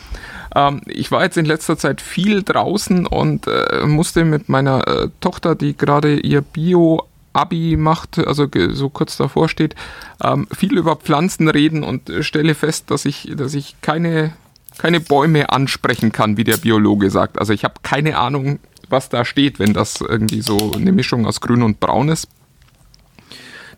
[0.52, 5.08] Ähm, ich war jetzt in letzter Zeit viel draußen und äh, musste mit meiner äh,
[5.20, 7.04] Tochter, die gerade ihr Bio
[7.36, 9.74] Abi macht, also so kurz davor steht,
[10.22, 14.32] ähm, viel über Pflanzen reden und äh, stelle fest, dass ich, dass ich keine,
[14.78, 17.38] keine Bäume ansprechen kann, wie der Biologe sagt.
[17.38, 18.58] Also ich habe keine Ahnung,
[18.88, 22.28] was da steht, wenn das irgendwie so eine Mischung aus Grün und Braun ist.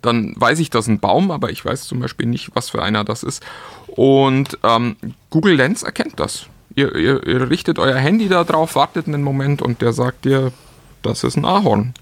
[0.02, 2.82] Dann weiß ich, das ist ein Baum, aber ich weiß zum Beispiel nicht, was für
[2.82, 3.42] einer das ist.
[3.88, 4.96] Und ähm,
[5.30, 6.46] Google Lens erkennt das.
[6.76, 10.52] Ihr, ihr, ihr richtet euer Handy da drauf, wartet einen Moment und der sagt dir,
[11.02, 11.94] das ist ein Ahorn,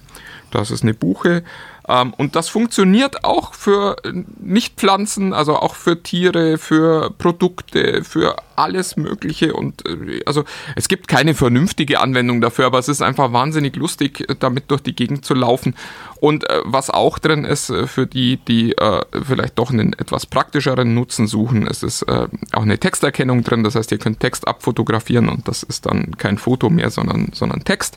[0.51, 1.43] das ist eine Buche,
[1.89, 3.97] ähm, und das funktioniert auch für
[4.41, 9.55] Nichtpflanzen, also auch für Tiere, für Produkte, für alles Mögliche.
[9.55, 10.45] Und äh, also
[10.75, 14.97] es gibt keine vernünftige Anwendung dafür, aber es ist einfach wahnsinnig lustig, damit durch die
[14.97, 15.75] Gegend zu laufen.
[16.19, 20.27] Und äh, was auch drin ist, äh, für die, die äh, vielleicht doch einen etwas
[20.27, 23.63] praktischeren Nutzen suchen, es ist äh, auch eine Texterkennung drin.
[23.63, 27.63] Das heißt, ihr könnt Text abfotografieren und das ist dann kein Foto mehr, sondern, sondern
[27.65, 27.97] Text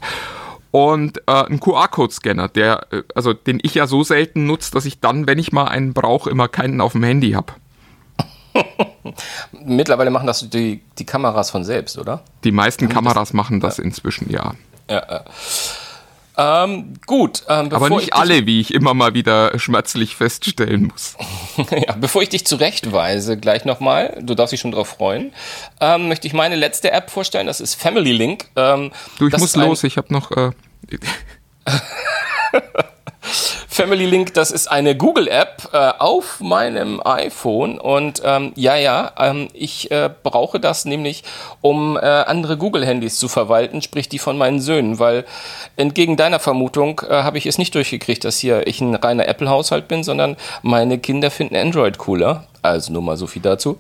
[0.72, 5.00] und äh, ein QR-Code-Scanner, der, äh, also den ich ja so selten nutze, dass ich
[5.00, 7.54] dann, wenn ich mal einen brauche, immer keinen auf dem Handy habe.
[9.52, 12.24] Mittlerweile machen das die, die Kameras von selbst, oder?
[12.44, 14.54] Die meisten Kameras machen das inzwischen, ja.
[14.90, 15.24] Ja, ja.
[16.42, 17.44] Ähm, gut.
[17.50, 21.18] Ähm, Aber nicht ich alle, wie ich immer mal wieder schmerzlich feststellen muss.
[21.72, 25.34] Ja, bevor ich dich zurechtweise, gleich nochmal, du darfst dich schon drauf freuen,
[25.82, 27.48] ähm, möchte ich meine letzte App vorstellen.
[27.48, 28.46] Das ist Family Link.
[28.56, 30.32] Ähm, Du, ich muss los, ich habe noch.
[30.32, 30.52] Äh,
[33.22, 39.50] Family Link, das ist eine Google-App äh, auf meinem iPhone und ähm, ja, ja, ähm,
[39.54, 41.24] ich äh, brauche das nämlich,
[41.62, 45.26] um äh, andere Google-Handys zu verwalten, sprich die von meinen Söhnen, weil
[45.76, 49.88] entgegen deiner Vermutung äh, habe ich es nicht durchgekriegt, dass hier ich ein reiner Apple-Haushalt
[49.88, 52.46] bin, sondern meine Kinder finden Android cooler.
[52.62, 53.78] Also nur mal so viel dazu.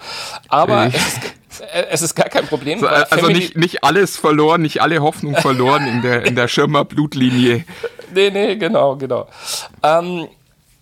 [0.47, 2.83] Aber es ist, äh, es ist gar kein Problem.
[2.85, 6.85] also Family- nicht, nicht alles verloren, nicht alle Hoffnung verloren in der, in der Schirmer
[6.85, 7.65] Blutlinie.
[8.13, 9.27] Nee, nee, genau, genau.
[9.83, 10.27] Ähm,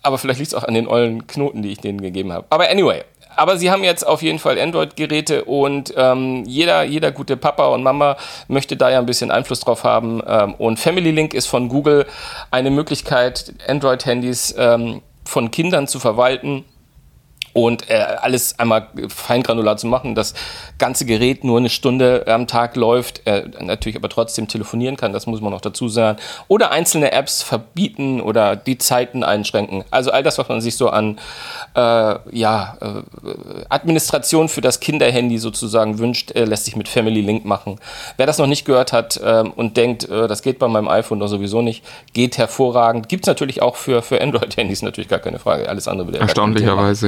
[0.02, 2.46] aber vielleicht liegt es auch an den ollen Knoten, die ich denen gegeben habe.
[2.50, 3.02] Aber anyway.
[3.36, 7.84] Aber sie haben jetzt auf jeden Fall Android-Geräte und ähm, jeder, jeder gute Papa und
[7.84, 8.16] Mama
[8.48, 10.20] möchte da ja ein bisschen Einfluss drauf haben.
[10.26, 12.06] Ähm, und Family Link ist von Google
[12.50, 16.64] eine Möglichkeit, Android-Handys ähm, von Kindern zu verwalten
[17.52, 20.14] und äh, alles einmal feingranular zu machen.
[20.14, 20.34] Das
[20.78, 25.26] ganze Gerät nur eine Stunde am Tag läuft, äh, natürlich aber trotzdem telefonieren kann, das
[25.26, 26.18] muss man noch dazu sagen.
[26.48, 29.84] Oder einzelne Apps verbieten oder die Zeiten einschränken.
[29.90, 31.18] Also all das, was man sich so an
[31.74, 31.80] äh,
[32.30, 37.78] ja, äh, Administration für das Kinderhandy sozusagen wünscht, äh, lässt sich mit Family Link machen.
[38.16, 41.20] Wer das noch nicht gehört hat ähm, und denkt, äh, das geht bei meinem iPhone
[41.20, 43.08] doch sowieso nicht, geht hervorragend.
[43.08, 45.68] Gibt's natürlich auch für, für Android-Handys, natürlich gar keine Frage.
[45.68, 46.24] Alles andere würde ja
[46.74, 47.04] gar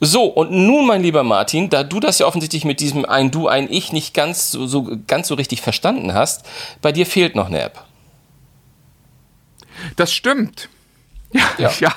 [0.00, 3.48] So, und nun, mein lieber Martin, da du das ja offensichtlich mit diesem ein Du,
[3.48, 6.46] ein Ich nicht ganz so, so, ganz so richtig verstanden hast,
[6.82, 7.84] bei dir fehlt noch eine App.
[9.96, 10.68] Das stimmt.
[11.32, 11.70] Ja, Ja.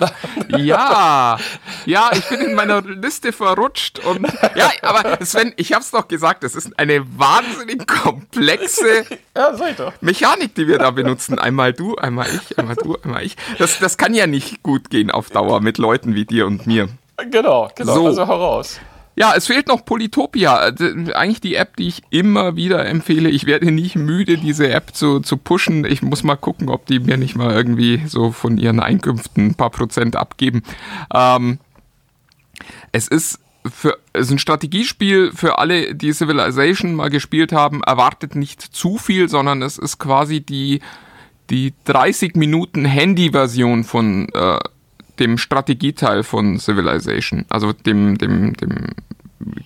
[0.50, 1.40] ja, ja,
[1.86, 6.44] ja, ich bin in meiner Liste verrutscht und ja, aber Sven, ich hab's doch gesagt,
[6.44, 9.06] es ist eine wahnsinnig komplexe
[9.38, 9.94] Ja.
[10.02, 11.40] Mechanik, die wir da benutzen.
[11.40, 13.38] Einmal du, einmal ich, einmal du, einmal ich.
[13.58, 16.90] Das, das kann ja nicht gut gehen auf Dauer mit Leuten wie dir und mir.
[17.30, 17.94] Genau, genau.
[17.96, 18.06] So.
[18.08, 18.80] Also heraus.
[19.16, 20.72] Ja, es fehlt noch Polytopia.
[20.72, 23.30] D- Eigentlich die App, die ich immer wieder empfehle.
[23.30, 25.84] Ich werde nicht müde, diese App zu, zu pushen.
[25.86, 29.56] Ich muss mal gucken, ob die mir nicht mal irgendwie so von ihren Einkünften ein
[29.56, 30.64] paar Prozent abgeben.
[31.14, 31.60] Ähm,
[32.94, 37.84] es ist für, es ist ein Strategiespiel für alle, die Civilization mal gespielt haben.
[37.84, 40.80] Erwartet nicht zu viel, sondern es ist quasi die,
[41.50, 44.58] die 30 Minuten Handy-Version von äh,
[45.22, 48.88] dem Strategieteil von Civilization, also dem, dem, dem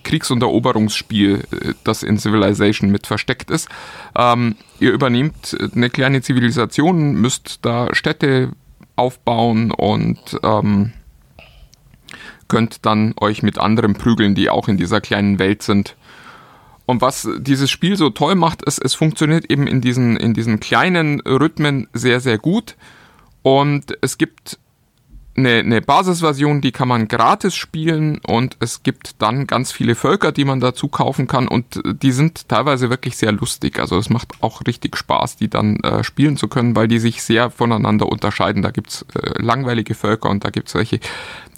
[0.04, 3.68] Kriegs- und Eroberungsspiel, äh, das in Civilization mit versteckt ist.
[4.14, 8.52] Ähm, ihr übernehmt eine kleine Zivilisation, müsst da Städte
[8.96, 10.92] aufbauen und ähm,
[12.48, 15.96] könnt dann euch mit anderen prügeln, die auch in dieser kleinen Welt sind.
[16.86, 20.60] Und was dieses Spiel so toll macht, ist, es funktioniert eben in diesen, in diesen
[20.60, 22.76] kleinen Rhythmen sehr, sehr gut.
[23.42, 24.58] Und es gibt
[25.36, 30.32] eine, eine Basisversion, die kann man gratis spielen und es gibt dann ganz viele Völker,
[30.32, 33.78] die man dazu kaufen kann und die sind teilweise wirklich sehr lustig.
[33.78, 37.22] Also es macht auch richtig Spaß, die dann äh, spielen zu können, weil die sich
[37.22, 38.62] sehr voneinander unterscheiden.
[38.62, 41.00] Da gibt's äh, langweilige Völker und da gibt's welche,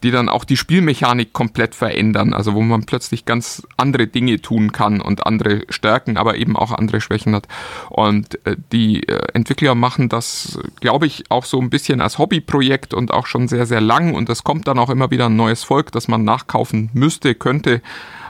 [0.00, 2.34] die dann auch die Spielmechanik komplett verändern.
[2.34, 6.72] Also wo man plötzlich ganz andere Dinge tun kann und andere Stärken, aber eben auch
[6.72, 7.48] andere Schwächen hat.
[7.90, 12.94] Und äh, die äh, Entwickler machen das, glaube ich, auch so ein bisschen als Hobbyprojekt
[12.94, 14.14] und auch schon sehr, sehr lang.
[14.14, 17.82] Und es kommt dann auch immer wieder ein neues Volk, das man nachkaufen müsste, könnte.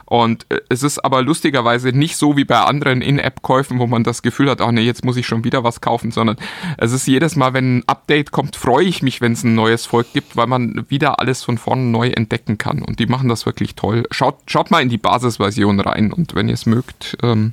[0.08, 4.22] Und äh, es ist aber lustigerweise nicht so wie bei anderen In-App-Käufen, wo man das
[4.22, 6.36] Gefühl hat, oh nee, jetzt muss ich schon wieder was kaufen, sondern
[6.78, 9.84] es ist jedes Mal, wenn ein Update kommt, freue ich mich, wenn es ein neues
[9.84, 12.80] Volk gibt, weil man wieder alles von vorne neu entdecken kann.
[12.80, 14.04] Und die machen das wirklich toll.
[14.10, 17.52] Schaut, schaut mal in die Basisversion rein und wenn ihr es mögt, ähm,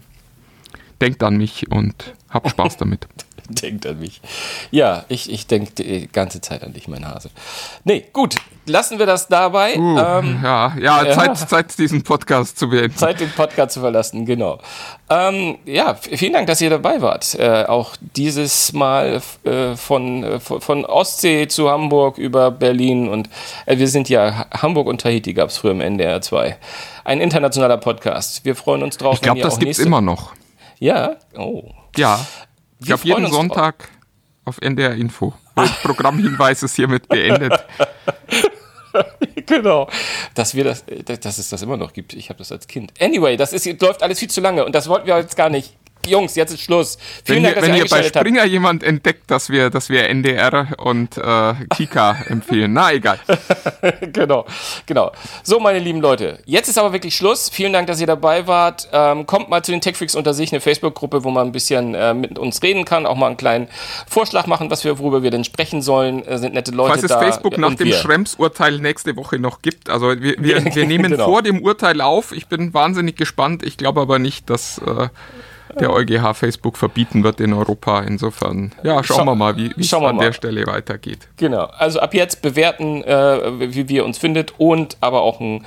[1.02, 3.08] denkt an mich und habt Spaß damit.
[3.48, 4.22] Denkt an mich.
[4.72, 7.30] Ja, ich, ich denke die ganze Zeit an dich, mein Hase.
[7.84, 8.34] Nee, gut,
[8.66, 9.78] lassen wir das dabei.
[9.78, 11.12] Uh, ähm, ja, ja, ja.
[11.14, 12.98] Zeit, Zeit, diesen Podcast zu beenden.
[12.98, 14.58] Zeit, den Podcast zu verlassen, genau.
[15.12, 17.36] Ähm, ja, vielen Dank, dass ihr dabei wart.
[17.36, 23.30] Äh, auch dieses Mal äh, von, äh, von von Ostsee zu Hamburg über Berlin und
[23.68, 26.58] äh, wir sind ja, Ha- Hamburg und Tahiti gab es früher im NDR 2.
[27.04, 28.44] Ein internationaler Podcast.
[28.44, 29.14] Wir freuen uns drauf.
[29.18, 30.34] Ich glaube, das gibt's nächste- immer noch.
[30.80, 31.70] Ja, oh.
[31.98, 32.26] Ja.
[32.80, 33.34] Ich Wir freuen jeden.
[33.34, 33.90] Sonntag
[34.44, 35.34] auf NDR Info.
[35.56, 37.66] Das Programmhinweis ist hiermit beendet.
[39.46, 39.90] genau.
[40.34, 42.14] Dass wir das, äh, dass es das immer noch gibt.
[42.14, 42.94] Ich habe das als Kind.
[43.00, 45.76] Anyway, das ist, läuft alles viel zu lange und das wollten wir jetzt gar nicht
[46.08, 46.98] Jungs, jetzt ist Schluss.
[47.26, 48.28] Wenn, Vielen Dank, ihr, dass wenn ihr ihr bei eingeschaltet habt.
[48.28, 52.74] Springer jemand entdeckt, dass wir, dass wir NDR und äh, Kika empfehlen.
[52.74, 53.20] Na egal.
[54.14, 54.46] genau,
[54.86, 55.12] genau.
[55.44, 57.50] So, meine lieben Leute, jetzt ist aber wirklich Schluss.
[57.50, 58.88] Vielen Dank, dass ihr dabei wart.
[58.92, 62.14] Ähm, kommt mal zu den Techfreaks unter sich, eine Facebook-Gruppe, wo man ein bisschen äh,
[62.14, 63.68] mit uns reden kann, auch mal einen kleinen
[64.08, 66.26] Vorschlag machen, was wir, worüber wir denn sprechen sollen.
[66.28, 67.20] Äh, sind nette Leute Falls es da.
[67.20, 67.92] Facebook nach dem.
[67.92, 69.90] Schrems-Urteil nächste Woche noch gibt.
[69.90, 71.26] Also wir, wir, wir nehmen Genau.
[71.26, 72.32] vor dem Urteil auf.
[72.32, 73.64] Ich bin wahnsinnig gespannt.
[73.64, 75.08] Ich glaube aber nicht, dass äh,
[75.80, 78.02] der EuGH Facebook verbieten wird in Europa.
[78.02, 80.18] Insofern, ja, schauen Schau- wir mal, wie wie es an mal.
[80.26, 81.28] der Stelle weitergeht.
[81.38, 81.66] Genau.
[81.78, 85.66] Also ab jetzt bewerten, äh, wie wir uns findet und aber auch ein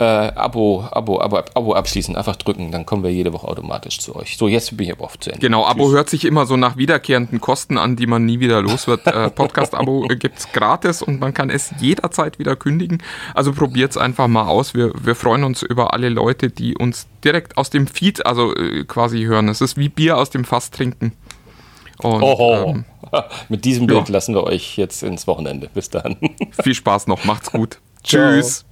[0.00, 2.16] äh, Abo, Abo, Abo, Abo abschließen.
[2.16, 4.38] Einfach drücken, dann kommen wir jede Woche automatisch zu euch.
[4.38, 5.40] So, jetzt bin ich aber auch zu Ende.
[5.40, 8.86] Genau, Abo hört sich immer so nach wiederkehrenden Kosten an, die man nie wieder los
[8.86, 9.06] wird.
[9.06, 13.02] Äh, Podcast-Abo äh, gibt's gratis und man kann es jederzeit wieder kündigen.
[13.34, 14.74] Also probiert's einfach mal aus.
[14.74, 18.84] Wir, wir freuen uns über alle Leute, die uns direkt aus dem Feed, also äh,
[18.84, 19.48] quasi hören.
[19.48, 21.12] Es ist wie Bier aus dem Fass trinken.
[21.98, 22.70] Und Oho.
[22.70, 22.84] ähm,
[23.50, 24.14] Mit diesem Bild ja.
[24.14, 25.68] lassen wir euch jetzt ins Wochenende.
[25.74, 26.16] Bis dann.
[26.62, 27.80] viel Spaß noch, macht's gut.
[28.02, 28.64] Tschüss.